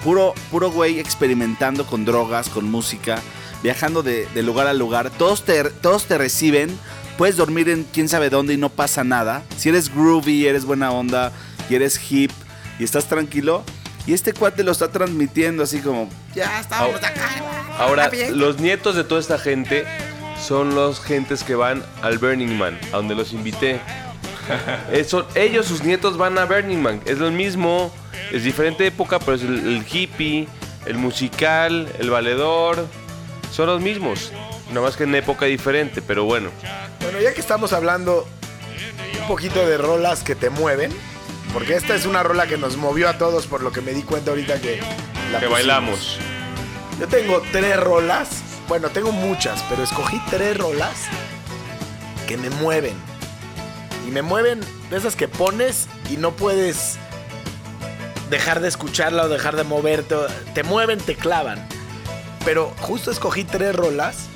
puro, 0.03 0.35
puro 0.51 0.69
güey 0.69 0.99
experimentando 0.99 1.85
con 1.87 2.05
drogas, 2.05 2.49
con 2.49 2.69
música, 2.69 3.19
viajando 3.63 4.03
de, 4.03 4.27
de 4.27 4.43
lugar 4.43 4.67
a 4.67 4.73
lugar. 4.73 5.09
Todos 5.09 5.43
te, 5.43 5.63
todos 5.63 6.05
te 6.05 6.17
reciben. 6.19 6.77
Puedes 7.17 7.37
dormir 7.37 7.69
en 7.69 7.83
quién 7.93 8.09
sabe 8.09 8.29
dónde 8.29 8.53
y 8.53 8.57
no 8.57 8.69
pasa 8.69 9.03
nada. 9.03 9.43
Si 9.57 9.69
eres 9.69 9.93
groovy, 9.93 10.47
eres 10.47 10.65
buena 10.65 10.91
onda 10.91 11.31
y 11.69 11.75
eres 11.75 11.99
hip 12.11 12.31
y 12.79 12.83
estás 12.83 13.05
tranquilo. 13.05 13.63
Y 14.05 14.13
este 14.13 14.33
cuate 14.33 14.63
lo 14.63 14.71
está 14.71 14.89
transmitiendo 14.91 15.63
así 15.63 15.79
como, 15.79 16.09
ya 16.35 16.59
estábamos 16.59 16.95
Au- 17.01 17.05
acá. 17.05 17.21
Ahora, 17.79 18.05
está 18.05 18.15
bien". 18.15 18.37
los 18.37 18.59
nietos 18.59 18.95
de 18.95 19.03
toda 19.05 19.21
esta 19.21 19.39
gente 19.39 19.85
son 20.45 20.75
los 20.75 20.99
gentes 20.99 21.43
que 21.43 21.55
van 21.55 21.83
al 22.01 22.17
Burning 22.17 22.57
Man, 22.57 22.77
a 22.91 22.97
donde 22.97 23.15
los 23.15 23.31
invité. 23.31 23.79
Eso, 24.91 25.25
ellos, 25.35 25.67
sus 25.67 25.83
nietos, 25.83 26.17
van 26.17 26.37
a 26.37 26.43
Burning 26.45 26.81
Man. 26.81 27.01
Es 27.05 27.19
lo 27.19 27.31
mismo, 27.31 27.93
es 28.31 28.43
diferente 28.43 28.85
época, 28.87 29.19
pero 29.19 29.35
es 29.35 29.43
el, 29.43 29.55
el 29.67 29.85
hippie, 29.89 30.47
el 30.85 30.97
musical, 30.97 31.87
el 31.97 32.09
valedor. 32.09 32.85
Son 33.53 33.67
los 33.67 33.79
mismos. 33.81 34.33
Nada 34.73 34.87
más 34.87 34.95
que 34.97 35.03
en 35.03 35.13
época 35.13 35.45
diferente, 35.45 36.01
pero 36.01 36.23
bueno. 36.25 36.49
Bueno, 37.01 37.19
ya 37.21 37.33
que 37.33 37.39
estamos 37.41 37.73
hablando 37.73 38.27
un 39.21 39.27
poquito 39.27 39.65
de 39.67 39.77
rolas 39.77 40.23
que 40.23 40.33
te 40.33 40.49
mueven, 40.49 40.91
porque 41.53 41.75
esta 41.75 41.93
es 41.93 42.05
una 42.07 42.23
rola 42.23 42.47
que 42.47 42.57
nos 42.57 42.75
movió 42.77 43.07
a 43.07 43.17
todos, 43.19 43.45
por 43.45 43.61
lo 43.61 43.71
que 43.71 43.81
me 43.81 43.93
di 43.93 44.01
cuenta 44.01 44.31
ahorita 44.31 44.59
que 44.59 44.77
la 45.31 45.39
Que 45.39 45.45
pusimos. 45.45 45.51
bailamos. 45.51 46.17
Yo 46.99 47.07
tengo 47.07 47.43
tres 47.51 47.79
rolas, 47.79 48.29
bueno, 48.67 48.89
tengo 48.89 49.11
muchas, 49.11 49.63
pero 49.69 49.83
escogí 49.83 50.19
tres 50.31 50.57
rolas 50.57 51.03
que 52.27 52.37
me 52.37 52.49
mueven. 52.49 52.95
Y 54.07 54.11
me 54.11 54.23
mueven 54.23 54.59
de 54.89 54.97
esas 54.97 55.15
que 55.15 55.27
pones 55.27 55.87
y 56.09 56.17
no 56.17 56.31
puedes 56.31 56.97
dejar 58.31 58.59
de 58.59 58.69
escucharla 58.69 59.23
o 59.23 59.29
dejar 59.29 59.55
de 59.55 59.63
moverte. 59.63 60.15
Te 60.55 60.63
mueven, 60.63 60.99
te 60.99 61.15
clavan. 61.15 61.65
Pero 62.43 62.73
justo 62.81 63.11
escogí 63.11 63.43
tres 63.43 63.75
rolas 63.75 64.27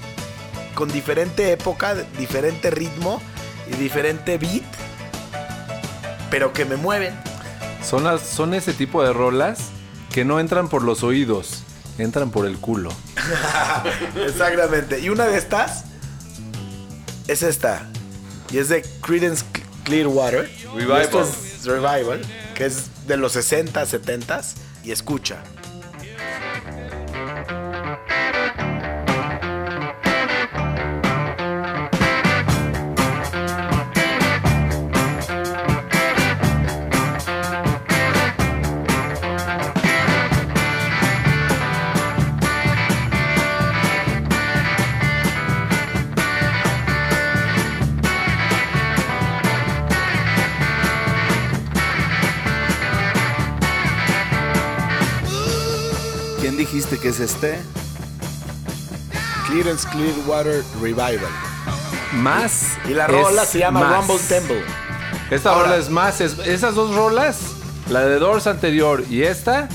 con 0.78 0.90
diferente 0.90 1.52
época, 1.52 1.96
diferente 2.20 2.70
ritmo 2.70 3.20
y 3.68 3.76
diferente 3.78 4.38
beat, 4.38 4.62
pero 6.30 6.54
que 6.54 6.66
me 6.66 6.76
mueven. 6.76 7.16
Son, 7.84 8.04
las, 8.04 8.22
son 8.22 8.54
ese 8.54 8.74
tipo 8.74 9.04
de 9.04 9.12
rolas 9.12 9.58
que 10.14 10.24
no 10.24 10.40
entran 10.40 10.70
por 10.70 10.84
los 10.84 11.02
oídos, 11.02 11.64
entran 11.98 12.30
por 12.30 12.46
el 12.46 12.60
culo. 12.60 12.92
Exactamente. 14.28 15.00
Y 15.00 15.10
una 15.10 15.26
de 15.26 15.40
estas 15.40 15.86
es 17.28 17.42
esta. 17.42 17.90
Y 18.52 18.60
es 18.60 18.70
de 18.70 18.84
Credence 19.02 19.46
Clearwater. 19.84 20.48
Revival. 20.76 21.00
Y 21.00 21.04
esto 21.06 21.24
es 21.24 21.66
Revival, 21.66 22.22
que 22.54 22.68
es 22.68 23.08
de 23.08 23.18
los 23.18 23.32
60, 23.32 23.84
70 23.84 24.42
y 24.84 24.92
escucha. 24.92 25.38
Dijiste 56.90 57.00
que 57.00 57.10
es 57.10 57.20
este? 57.20 57.60
Clearance 59.48 59.88
Clearwater 59.90 60.64
Revival. 60.82 61.20
Más. 62.14 62.64
Y 62.86 62.94
la 62.94 63.06
es 63.06 63.12
rola 63.12 63.46
se 63.46 63.60
llama 63.60 63.82
más. 63.82 64.08
Rumble 64.08 64.24
Temple. 64.28 64.64
Esta 65.30 65.50
Ahora- 65.52 65.64
rola 65.70 65.78
es 65.78 65.90
más. 65.90 66.22
es- 66.22 66.40
esas 66.40 66.76
dos 66.76 66.96
rolas, 66.96 67.38
la 67.90 68.02
de 68.02 68.20
Doors 68.20 68.48
anterior 68.48 69.04
y 69.10 69.24
esta. 69.24 69.68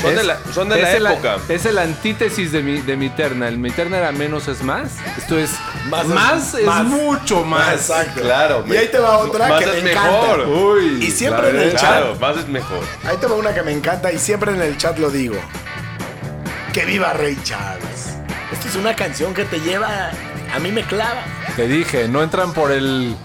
Son 0.00 0.14
de 0.16 0.22
la- 0.24 0.38
son 0.54 0.68
de 0.70 0.80
la 0.80 0.88
es 0.90 0.96
el- 0.96 1.06
época. 1.06 1.36
es 1.50 1.66
el 1.66 1.76
antítesis 1.76 2.52
de 2.52 2.62
mi, 2.62 2.80
de 2.80 2.96
mi 2.96 3.10
terna. 3.10 3.48
El 3.48 3.58
mi 3.58 3.70
terna 3.70 3.98
era 3.98 4.12
menos 4.12 4.48
es 4.48 4.62
más. 4.62 4.92
Esto 5.18 5.38
es 5.38 5.50
Más 5.90 6.06
más, 6.06 6.54
es- 6.54 6.60
es, 6.60 6.66
más. 6.66 6.84
mucho 6.86 7.44
más. 7.44 7.74
Exacto. 7.74 8.22
Claro. 8.22 8.64
Y 8.66 8.76
ahí 8.76 8.88
te 8.88 8.98
va 8.98 9.18
otra 9.18 9.46
Más 9.48 9.62
que 9.62 9.64
es 9.78 9.84
me 9.84 9.92
mejor. 9.94 10.40
encanta. 10.40 10.58
Uy, 10.58 11.04
Y 11.04 11.10
siempre 11.10 11.50
en 11.50 11.56
el 11.60 11.72
chat. 11.72 11.80
Claro, 11.80 12.16
más 12.18 12.36
es 12.38 12.48
mejor. 12.48 12.80
Ahí 13.04 13.16
te 13.18 13.26
va 13.26 13.34
una 13.34 13.52
que 13.52 13.62
me 13.62 13.72
encanta 13.72 14.10
y 14.10 14.18
siempre 14.18 14.52
en 14.52 14.62
el 14.62 14.78
chat 14.78 14.98
lo 14.98 15.10
digo. 15.10 15.36
Que 16.72 16.84
viva 16.84 17.12
Ray 17.12 17.36
Charles. 17.42 18.14
Esta 18.52 18.68
es 18.68 18.76
una 18.76 18.94
canción 18.94 19.34
que 19.34 19.44
te 19.44 19.58
lleva. 19.60 20.10
A 20.54 20.58
mí 20.60 20.70
me 20.72 20.82
clava. 20.82 21.22
Te 21.56 21.66
dije, 21.68 22.08
no 22.08 22.22
entran 22.22 22.52
por 22.52 22.70
el. 22.72 23.16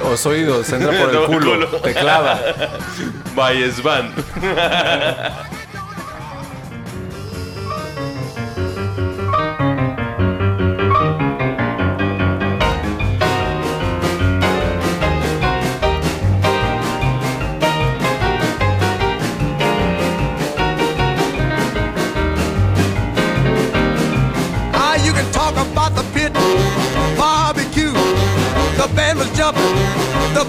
Los 0.00 0.26
oídos, 0.26 0.70
entran 0.72 0.94
por 0.96 1.08
el 1.10 1.14
No, 1.20 1.26
culo. 1.26 1.52
culo. 1.52 1.66
Te 1.80 1.94
clava. 1.94 2.38
Valles 3.34 3.82
van. 3.82 4.12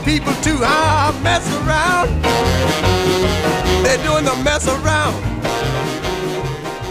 people 0.07 0.33
too. 0.41 0.57
Ah, 0.63 1.13
mess 1.21 1.43
around. 1.59 2.07
They're 3.83 4.01
doing 4.07 4.23
the 4.23 4.35
mess 4.41 4.65
around. 4.67 5.15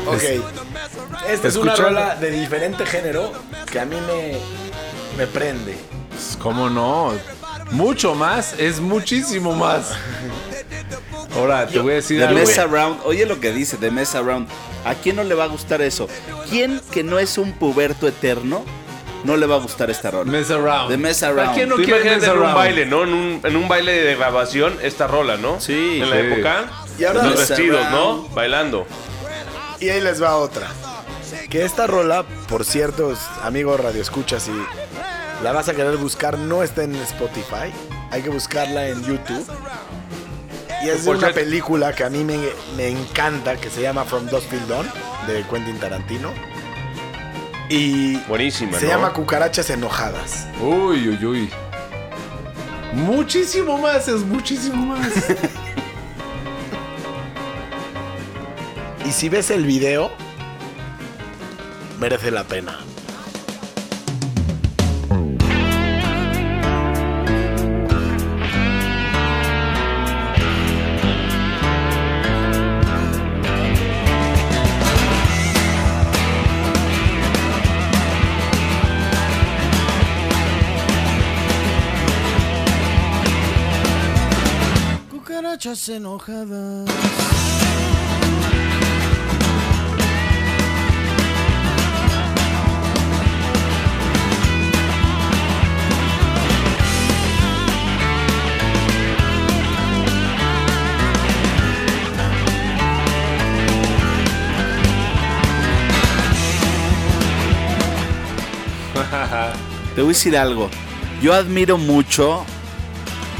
Ok. 0.07 0.23
Esta 1.27 1.49
es 1.49 1.57
una 1.57 1.75
rola 1.75 2.17
de 2.17 2.31
diferente 2.31 2.85
género 2.85 3.33
que 3.73 3.81
a 3.81 3.87
mí 3.87 3.97
me, 4.03 4.37
me 5.17 5.27
prende. 5.27 5.79
¿Cómo 6.39 6.69
no? 6.69 7.15
Mucho 7.71 8.15
más, 8.15 8.55
es 8.59 8.81
muchísimo 8.81 9.55
más. 9.55 9.93
Ahora, 11.35 11.67
te 11.67 11.79
voy 11.79 11.93
a 11.93 11.97
decir 11.97 12.19
The 12.21 12.27
algo. 12.27 12.39
Mess 12.39 12.59
Around. 12.59 13.01
Oye 13.05 13.25
lo 13.25 13.41
que 13.41 13.51
dice, 13.51 13.79
The 13.79 13.91
Mess 13.91 14.15
Around. 14.15 14.47
¿A 14.85 14.95
quién 14.95 15.17
no 15.17 15.25
le 15.25 15.35
va 15.35 15.45
a 15.45 15.49
gustar 15.49 15.81
eso? 15.81 16.07
¿Quién 16.51 16.81
que 16.93 17.03
no 17.03 17.19
es 17.19 17.39
un 17.39 17.53
puberto 17.53 18.07
eterno 18.07 18.65
no 19.27 19.37
le 19.37 19.47
va 19.47 19.57
a 19.57 19.59
gustar 19.59 19.91
esta 19.91 20.11
rola? 20.11 20.31
Mess 20.31 20.51
around. 20.51 20.89
The 20.91 20.97
Mess 20.97 21.23
Around. 21.23 21.51
¿A 21.51 21.53
quién 21.55 21.69
no 21.69 21.77
quiere 21.77 22.15
en 22.15 22.31
un 22.31 22.55
baile, 22.55 22.87
¿no? 22.87 23.03
En 23.03 23.13
un, 23.13 23.41
en 23.43 23.57
un 23.57 23.69
baile 23.69 23.93
de 23.93 24.15
grabación, 24.17 24.79
esta 24.83 25.07
rola, 25.07 25.37
¿no? 25.37 25.61
Sí. 25.61 26.01
En 26.01 26.09
la 26.11 26.17
Sí. 26.17 26.23
época. 26.23 26.65
Y 26.99 27.05
ahora 27.05 27.25
los 27.25 27.49
vestidos, 27.49 27.91
¿no? 27.91 28.29
Bailando. 28.29 28.87
Y 29.81 29.89
ahí 29.91 30.01
les 30.01 30.23
va 30.23 30.37
otra. 30.37 30.69
Que 31.51 31.65
esta 31.65 31.87
rola, 31.87 32.25
por 32.49 32.65
cierto, 32.65 33.13
amigos 33.43 33.79
Radio 33.81 34.01
Escucha, 34.01 34.41
si 34.41 34.51
la 35.43 35.53
vas 35.53 35.69
a 35.69 35.75
querer 35.75 35.97
buscar, 35.97 36.39
no 36.39 36.63
está 36.63 36.83
en 36.85 36.95
Spotify. 36.97 37.73
Hay 38.11 38.23
que 38.23 38.31
buscarla 38.31 38.89
en 38.89 39.03
YouTube. 39.05 39.45
Y 40.83 40.89
es 40.89 41.05
de 41.05 41.11
una 41.11 41.31
película 41.33 41.95
que 41.95 42.05
a 42.05 42.11
mí 42.11 42.23
me, 42.25 42.39
me 42.77 42.89
encanta, 42.89 43.57
que 43.57 43.71
se 43.71 43.81
llama 43.83 44.05
From 44.05 44.27
Dusk 44.27 44.49
Till 44.51 44.67
Dawn, 44.69 44.89
de 45.27 45.43
Quentin 45.51 45.79
Tarantino. 45.79 46.31
Y 47.69 48.17
Buenísima, 48.29 48.79
se 48.79 48.87
¿no? 48.87 48.93
llama 48.93 49.13
Cucarachas 49.13 49.71
Enojadas. 49.71 50.47
Uy, 50.61 51.09
uy, 51.09 51.27
uy. 51.27 51.51
Muchísimo 52.93 53.77
más, 53.79 54.09
es 54.09 54.21
muchísimo 54.23 54.87
más. 54.87 55.11
Y 59.05 59.13
si 59.13 59.29
ves 59.29 59.53
el 59.53 59.65
video, 59.65 60.11
merece 62.01 62.33
la 62.33 62.43
pena. 62.43 62.77
Cucarachas 85.77 85.89
enojadas. 85.91 86.91
Te 109.95 110.03
voy 110.03 110.05
a 110.05 110.09
decir 110.09 110.37
algo. 110.37 110.71
Yo 111.23 111.35
admiro 111.35 111.77
mucho, 111.79 112.45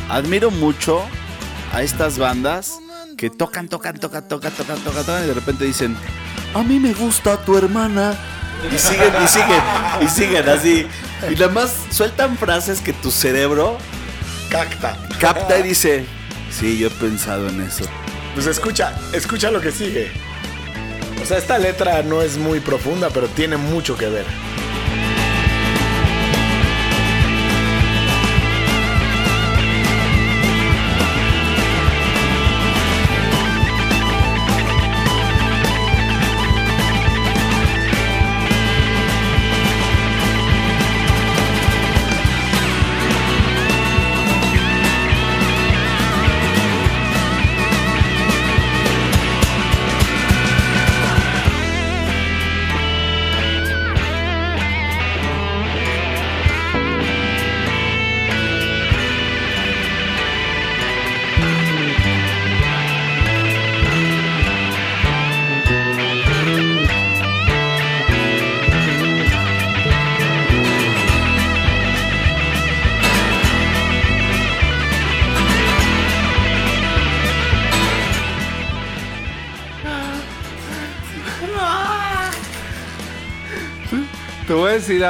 admiro 0.09 0.51
mucho 0.51 1.03
a 1.77 1.83
estas 1.83 2.17
bandas 2.17 2.79
que 3.19 3.29
tocan, 3.29 3.69
tocan, 3.69 3.99
tocan, 3.99 4.27
tocan, 4.27 4.51
tocan, 4.55 4.79
tocan, 4.79 4.95
tocan 4.95 5.25
y 5.25 5.27
de 5.27 5.35
repente 5.35 5.67
dicen, 5.67 5.95
a 6.55 6.63
mí 6.63 6.81
me 6.81 6.95
gusta 6.95 7.37
tu 7.45 7.59
hermana. 7.59 8.15
Y 8.75 8.79
siguen, 8.79 9.13
y 9.23 9.29
siguen, 9.29 9.63
y 10.01 10.09
siguen 10.09 10.49
así. 10.49 10.87
Y 11.31 11.35
nada 11.35 11.49
más 11.49 11.75
sueltan 11.91 12.39
frases 12.39 12.81
que 12.81 12.95
tu 12.95 13.11
cerebro 13.11 13.77
Cacta. 14.51 14.97
capta 15.21 15.59
y 15.59 15.65
dice, 15.65 16.07
sí, 16.51 16.79
yo 16.79 16.87
he 16.87 16.91
pensado 16.91 17.47
en 17.51 17.61
eso. 17.61 17.85
Pues 18.33 18.47
escucha, 18.47 18.95
escucha 19.13 19.51
lo 19.51 19.61
que 19.61 19.71
sigue. 19.71 20.11
O 21.23 21.27
sea, 21.27 21.37
esta 21.37 21.59
letra 21.59 22.03
no 22.03 22.23
es 22.23 22.39
muy 22.39 22.61
profunda, 22.61 23.11
pero 23.11 23.29
tiene 23.29 23.59
mucho 23.59 23.99
que 23.99 24.09
ver. 24.09 24.25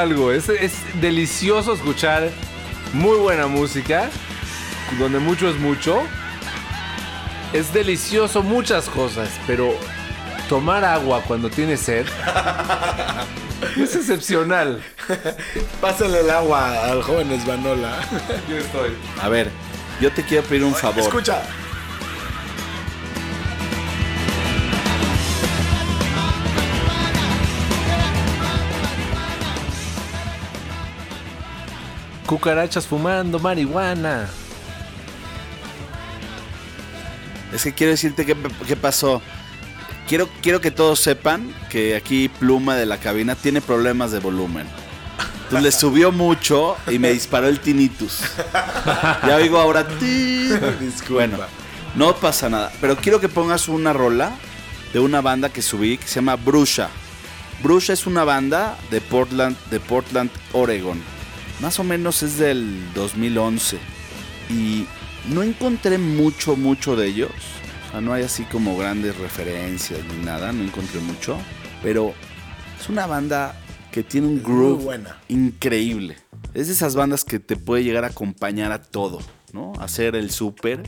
Algo, 0.07 0.31
es, 0.31 0.49
es 0.49 0.73
delicioso 1.01 1.75
escuchar 1.75 2.31
muy 2.93 3.19
buena 3.19 3.49
música, 3.49 4.09
donde 5.01 5.19
mucho 5.19 5.49
es 5.49 5.59
mucho. 5.59 6.01
Es 7.53 7.73
delicioso 7.73 8.43
muchas 8.43 8.89
cosas, 8.89 9.29
pero 9.49 9.75
tomar 10.49 10.85
agua 10.85 11.23
cuando 11.27 11.51
tienes 11.51 11.81
sed 11.81 12.07
es 13.77 13.97
excepcional. 13.97 14.81
Pásale 15.81 16.21
el 16.21 16.31
agua 16.31 16.91
al 16.91 17.03
joven 17.03 17.33
Esbanola. 17.33 17.99
Yo 18.49 18.59
estoy. 18.59 18.91
A 19.21 19.29
ver, 19.29 19.51
yo 20.01 20.13
te 20.13 20.23
quiero 20.23 20.47
pedir 20.47 20.65
un 20.65 20.75
favor. 20.75 21.01
Escucha. 21.01 21.43
Cucarachas 32.27 32.87
fumando 32.87 33.39
marihuana. 33.39 34.29
Es 37.53 37.63
que 37.63 37.73
quiero 37.73 37.93
decirte 37.93 38.27
qué, 38.27 38.77
pasó. 38.77 39.23
Quiero, 40.09 40.29
quiero 40.43 40.61
que 40.61 40.71
todos 40.71 41.01
sepan 41.01 41.55
que 41.71 41.97
aquí 41.97 42.29
Pluma 42.29 42.77
de 42.77 42.87
la 42.87 42.99
cabina 42.99 43.35
tiene 43.35 43.61
problemas 43.61 44.11
de 44.11 44.19
volumen. 44.19 44.67
Entonces 45.45 45.63
le 45.63 45.73
subió 45.73 46.11
mucho 46.11 46.77
y 46.89 46.99
me 46.99 47.13
disparó 47.13 47.47
el 47.47 47.61
tinnitus. 47.61 48.21
Ya 49.27 49.37
oigo 49.37 49.59
ahora. 49.59 49.87
Bueno, 51.09 51.39
no 51.95 52.17
pasa 52.17 52.49
nada. 52.49 52.73
Pero 52.81 52.97
quiero 52.97 53.21
que 53.21 53.29
pongas 53.29 53.69
una 53.69 53.93
rola 53.93 54.33
de 54.93 54.99
una 54.99 55.21
banda 55.21 55.49
que 55.49 55.63
subí 55.63 55.99
que 55.99 56.09
se 56.09 56.17
llama 56.17 56.35
Brusha. 56.35 56.89
Brusha 57.63 57.93
es 57.93 58.07
una 58.07 58.25
banda 58.25 58.77
de 58.91 59.01
Portland, 59.01 59.57
de 59.71 59.79
Portland, 59.81 60.31
Oregon. 60.53 61.16
Más 61.61 61.79
o 61.79 61.85
menos 61.85 62.23
es 62.23 62.39
del 62.39 62.93
2011. 62.95 63.79
Y 64.51 64.87
no 65.33 65.43
encontré 65.43 65.99
mucho, 65.99 66.57
mucho 66.57 66.97
de 66.97 67.09
ellos. 67.09 67.31
O 67.89 67.91
sea, 67.93 68.01
no 68.01 68.13
hay 68.13 68.25
así 68.25 68.45
como 68.45 68.77
grandes 68.77 69.17
referencias 69.19 70.01
ni 70.05 70.25
nada, 70.25 70.53
no 70.53 70.63
encontré 70.63 71.01
mucho. 71.01 71.39
Pero 71.83 72.15
es 72.79 72.89
una 72.89 73.07
banda 73.07 73.55
que 73.91 74.03
tiene 74.03 74.27
un 74.27 74.43
groove 74.43 74.85
buena. 74.85 75.17
increíble. 75.29 76.17
Es 76.53 76.67
de 76.69 76.75
esas 76.75 76.95
bandas 76.95 77.25
que 77.25 77.39
te 77.39 77.57
puede 77.57 77.85
llegar 77.85 78.05
a 78.05 78.09
acompañar 78.09 78.73
a 78.73 78.83
todo, 78.83 79.21
¿no? 79.53 79.73
Hacer 79.79 80.17
el 80.17 80.31
súper, 80.31 80.83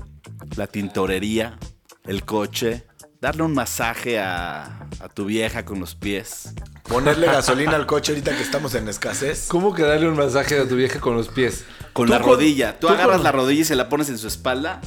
la 0.57 0.67
tintorería, 0.67 1.59
el 2.05 2.25
coche, 2.25 2.85
darle 3.21 3.43
un 3.43 3.55
masaje 3.55 4.19
a, 4.19 4.89
a 5.01 5.09
tu 5.09 5.25
vieja 5.25 5.65
con 5.65 5.81
los 5.81 5.95
pies. 5.95 6.53
Ponerle 6.89 7.27
gasolina 7.27 7.77
al 7.77 7.87
coche 7.87 8.13
ahorita 8.13 8.35
que 8.37 8.43
estamos 8.43 8.75
en 8.75 8.89
escasez. 8.89 9.47
¿Cómo 9.49 9.75
que 9.75 9.83
darle 9.83 10.09
un 10.09 10.17
masaje 10.17 10.59
a 10.59 10.67
tu 10.69 10.77
vieja 10.77 11.01
con 11.01 11.17
los 11.17 11.29
pies? 11.29 11.65
Con 11.93 12.09
la 12.09 12.21
con- 12.21 12.31
rodilla. 12.33 12.79
Tú, 12.79 12.87
tú 12.87 12.93
agarras 12.93 13.17
con- 13.17 13.25
la 13.25 13.33
rodilla 13.33 13.61
y 13.61 13.65
se 13.65 13.77
la 13.77 13.89
pones 13.89 14.09
en 14.09 14.19
su 14.19 14.27
espalda. 14.29 14.81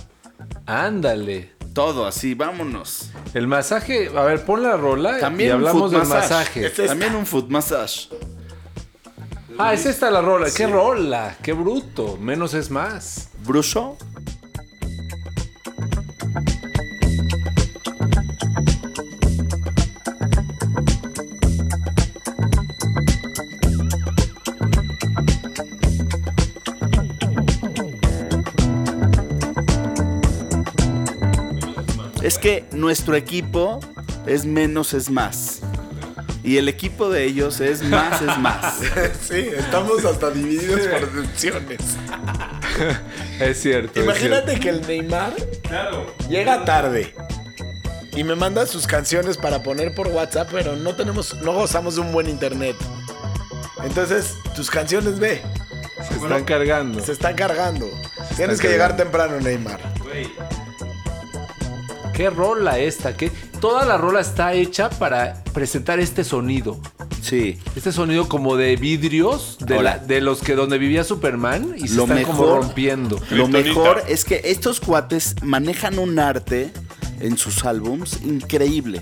Ándale. 0.66 1.54
Todo 1.74 2.06
así, 2.06 2.34
vámonos. 2.34 3.12
El 3.34 3.47
masaje, 3.47 4.12
a 4.16 4.24
ver, 4.24 4.43
pon 4.43 4.62
la 4.64 4.76
rola 4.76 5.20
También 5.20 5.49
y 5.49 5.54
hablamos 5.54 5.91
del 5.91 6.06
masaje. 6.06 6.66
Es 6.66 6.72
esta. 6.72 6.88
También 6.88 7.16
un 7.16 7.26
foot 7.26 7.49
massage. 7.49 8.10
Ah, 9.58 9.74
es 9.74 9.86
esta 9.86 10.10
la 10.10 10.22
rola. 10.22 10.47
¿Qué 10.56 10.66
rola? 10.68 11.36
Qué 11.43 11.54
bruto. 11.54 12.18
Menos 12.18 12.54
es 12.56 12.72
más. 12.72 13.30
Brucho. 13.45 13.95
Que 32.42 32.66
nuestro 32.72 33.16
equipo 33.16 33.80
es 34.26 34.46
menos 34.46 34.94
es 34.94 35.10
más. 35.10 35.62
Y 36.44 36.58
el 36.58 36.68
equipo 36.68 37.10
de 37.10 37.24
ellos 37.24 37.62
es 37.62 37.84
más 37.84 38.20
es 38.22 38.38
más. 38.39 38.80
sí, 39.22 39.48
estamos 39.56 40.04
hasta 40.04 40.32
divididos 40.32 40.82
por 40.88 41.26
secciones. 41.26 41.80
Es 43.39 43.62
cierto. 43.62 44.00
es 44.00 44.06
Imagínate 44.06 44.60
que 44.60 44.70
el 44.70 44.82
Neymar 44.88 45.34
llega 46.30 46.64
tarde 46.64 47.14
y 48.14 48.24
me 48.24 48.36
manda 48.36 48.66
sus 48.66 48.88
canciones 48.88 49.36
para 49.36 49.62
poner 49.62 49.94
por 49.94 50.08
WhatsApp, 50.08 50.50
pero 50.52 50.76
no 50.76 50.96
tenemos, 50.96 51.36
no 51.42 51.54
gozamos 51.54 51.96
de 51.96 52.02
un 52.02 52.12
buen 52.14 52.30
internet. 52.30 52.76
Entonces, 53.84 54.36
tus 54.56 54.70
canciones 54.70 55.20
ve, 55.20 55.42
cierto. 55.42 56.06
Se 56.08 56.14
están 56.14 56.44
cargando. 56.46 57.00
se 57.02 57.12
están 57.12 57.36
cargando. 57.36 57.89
Tienes 58.38 58.62
que 58.62 58.70
llegar 58.70 58.96
temprano, 58.96 59.39
Neymar. 59.39 59.80
¿Qué 62.14 62.30
rola 62.30 62.78
esta? 62.80 63.16
¿Qué? 63.16 63.32
Toda 63.59 63.86
la 63.86 63.97
rola 63.97 64.22
está 64.22 64.53
hecha 64.53 64.89
para 64.89 65.43
presentar 65.53 65.99
este 65.99 66.24
sonido. 66.24 66.80
Sí. 67.22 67.59
Este 67.76 67.91
sonido 67.91 68.28
como 68.28 68.57
de 68.57 68.76
vidrios 68.76 69.57
de, 69.59 69.76
Ahora. 69.76 69.97
la- 69.97 70.03
de 70.05 70.22
los 70.22 70.41
que 70.41 70.55
donde 70.55 70.78
vivía 70.78 71.03
Superman 71.03 71.76
y 71.78 71.88
se 71.88 71.95
Lo 71.95 72.03
están 72.03 72.24
como 72.24 72.45
rompiendo. 72.57 73.20
Lo 73.30 73.47
mejor 73.47 74.03
es 74.07 74.26
que 74.26 74.41
estos 74.45 74.80
cuates 74.80 75.36
manejan 75.43 75.99
un 75.99 76.18
arte 76.20 76.72
en 77.20 77.38
sus 77.38 77.64
álbums 77.66 78.20
increíble. 78.24 79.01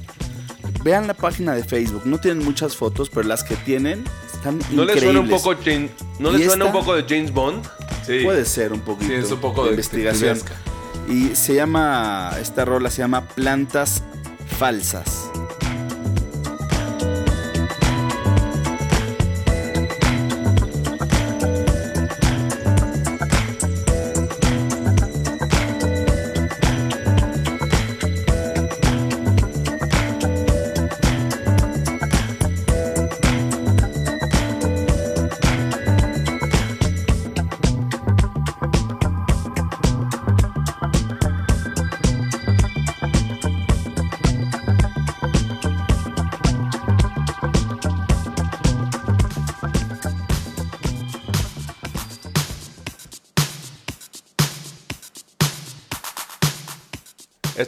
Vean 0.83 1.07
la 1.07 1.13
página 1.13 1.53
de 1.55 1.63
Facebook, 1.63 2.03
no 2.05 2.19
tienen 2.19 2.43
muchas 2.43 2.75
fotos, 2.75 3.09
pero 3.09 3.27
las 3.27 3.43
que 3.43 3.55
tienen 3.55 4.03
están 4.33 4.59
¿No 4.71 4.83
le 4.85 4.93
increíbles. 4.93 5.03
suena 5.03 5.19
un 5.21 5.29
poco, 5.29 5.55
Jane- 5.63 5.89
¿no 6.19 6.31
le 6.31 6.39
¿Y 6.39 6.45
suena 6.47 6.65
un 6.65 6.71
poco 6.71 6.95
de 6.95 7.03
James 7.07 7.33
Bond? 7.33 7.63
Sí. 8.05 8.19
Puede 8.23 8.45
ser 8.45 8.71
un 8.73 8.79
poquito. 8.81 9.07
Sí, 9.11 9.15
es 9.17 9.31
un 9.31 9.39
poco 9.39 9.61
de 9.63 9.69
de 9.69 9.73
investigación. 9.75 10.39
Y 11.09 11.35
se 11.35 11.55
llama, 11.55 12.31
esta 12.39 12.65
rola 12.65 12.91
se 12.91 12.99
llama 12.99 13.27
Plantas 13.27 14.03
Falsas. 14.59 15.31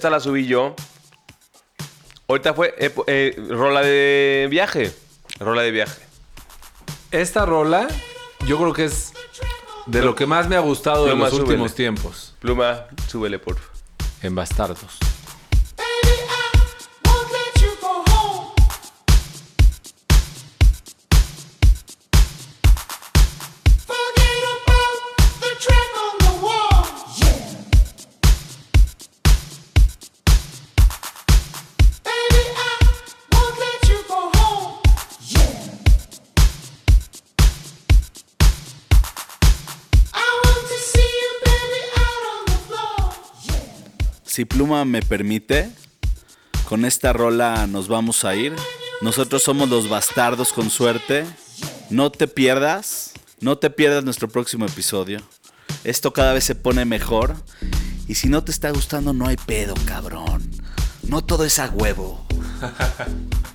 Esta 0.01 0.09
la 0.09 0.19
subí 0.19 0.47
yo. 0.47 0.73
Ahorita 2.27 2.55
fue 2.55 2.73
eh, 2.79 2.91
eh, 3.05 3.35
rola 3.49 3.83
de 3.83 4.47
viaje. 4.49 4.91
Rola 5.39 5.61
de 5.61 5.69
viaje. 5.69 6.01
Esta 7.11 7.45
rola, 7.45 7.87
yo 8.47 8.57
creo 8.57 8.73
que 8.73 8.85
es 8.85 9.13
de 9.85 10.01
lo 10.01 10.15
que 10.15 10.25
más 10.25 10.47
me 10.49 10.55
ha 10.55 10.59
gustado 10.59 11.05
de 11.05 11.15
los 11.15 11.29
súbele. 11.29 11.49
últimos 11.49 11.75
tiempos. 11.75 12.33
Pluma, 12.39 12.87
súbele, 13.07 13.37
por. 13.37 13.57
En 14.23 14.33
Bastardos. 14.33 14.97
Si 44.31 44.45
Pluma 44.45 44.85
me 44.85 45.01
permite, 45.01 45.69
con 46.69 46.85
esta 46.85 47.11
rola 47.11 47.67
nos 47.67 47.89
vamos 47.89 48.23
a 48.23 48.33
ir. 48.33 48.55
Nosotros 49.01 49.43
somos 49.43 49.67
los 49.67 49.89
bastardos 49.89 50.53
con 50.53 50.69
suerte. 50.69 51.25
No 51.89 52.13
te 52.13 52.29
pierdas, 52.29 53.11
no 53.41 53.57
te 53.57 53.69
pierdas 53.69 54.05
nuestro 54.05 54.29
próximo 54.29 54.65
episodio. 54.65 55.19
Esto 55.83 56.13
cada 56.13 56.31
vez 56.31 56.45
se 56.45 56.55
pone 56.55 56.85
mejor. 56.85 57.35
Y 58.07 58.15
si 58.15 58.29
no 58.29 58.41
te 58.41 58.53
está 58.53 58.71
gustando, 58.71 59.11
no 59.11 59.27
hay 59.27 59.35
pedo, 59.35 59.73
cabrón. 59.85 60.49
No 61.03 61.21
todo 61.25 61.43
es 61.43 61.59
a 61.59 61.67
huevo. 61.67 62.25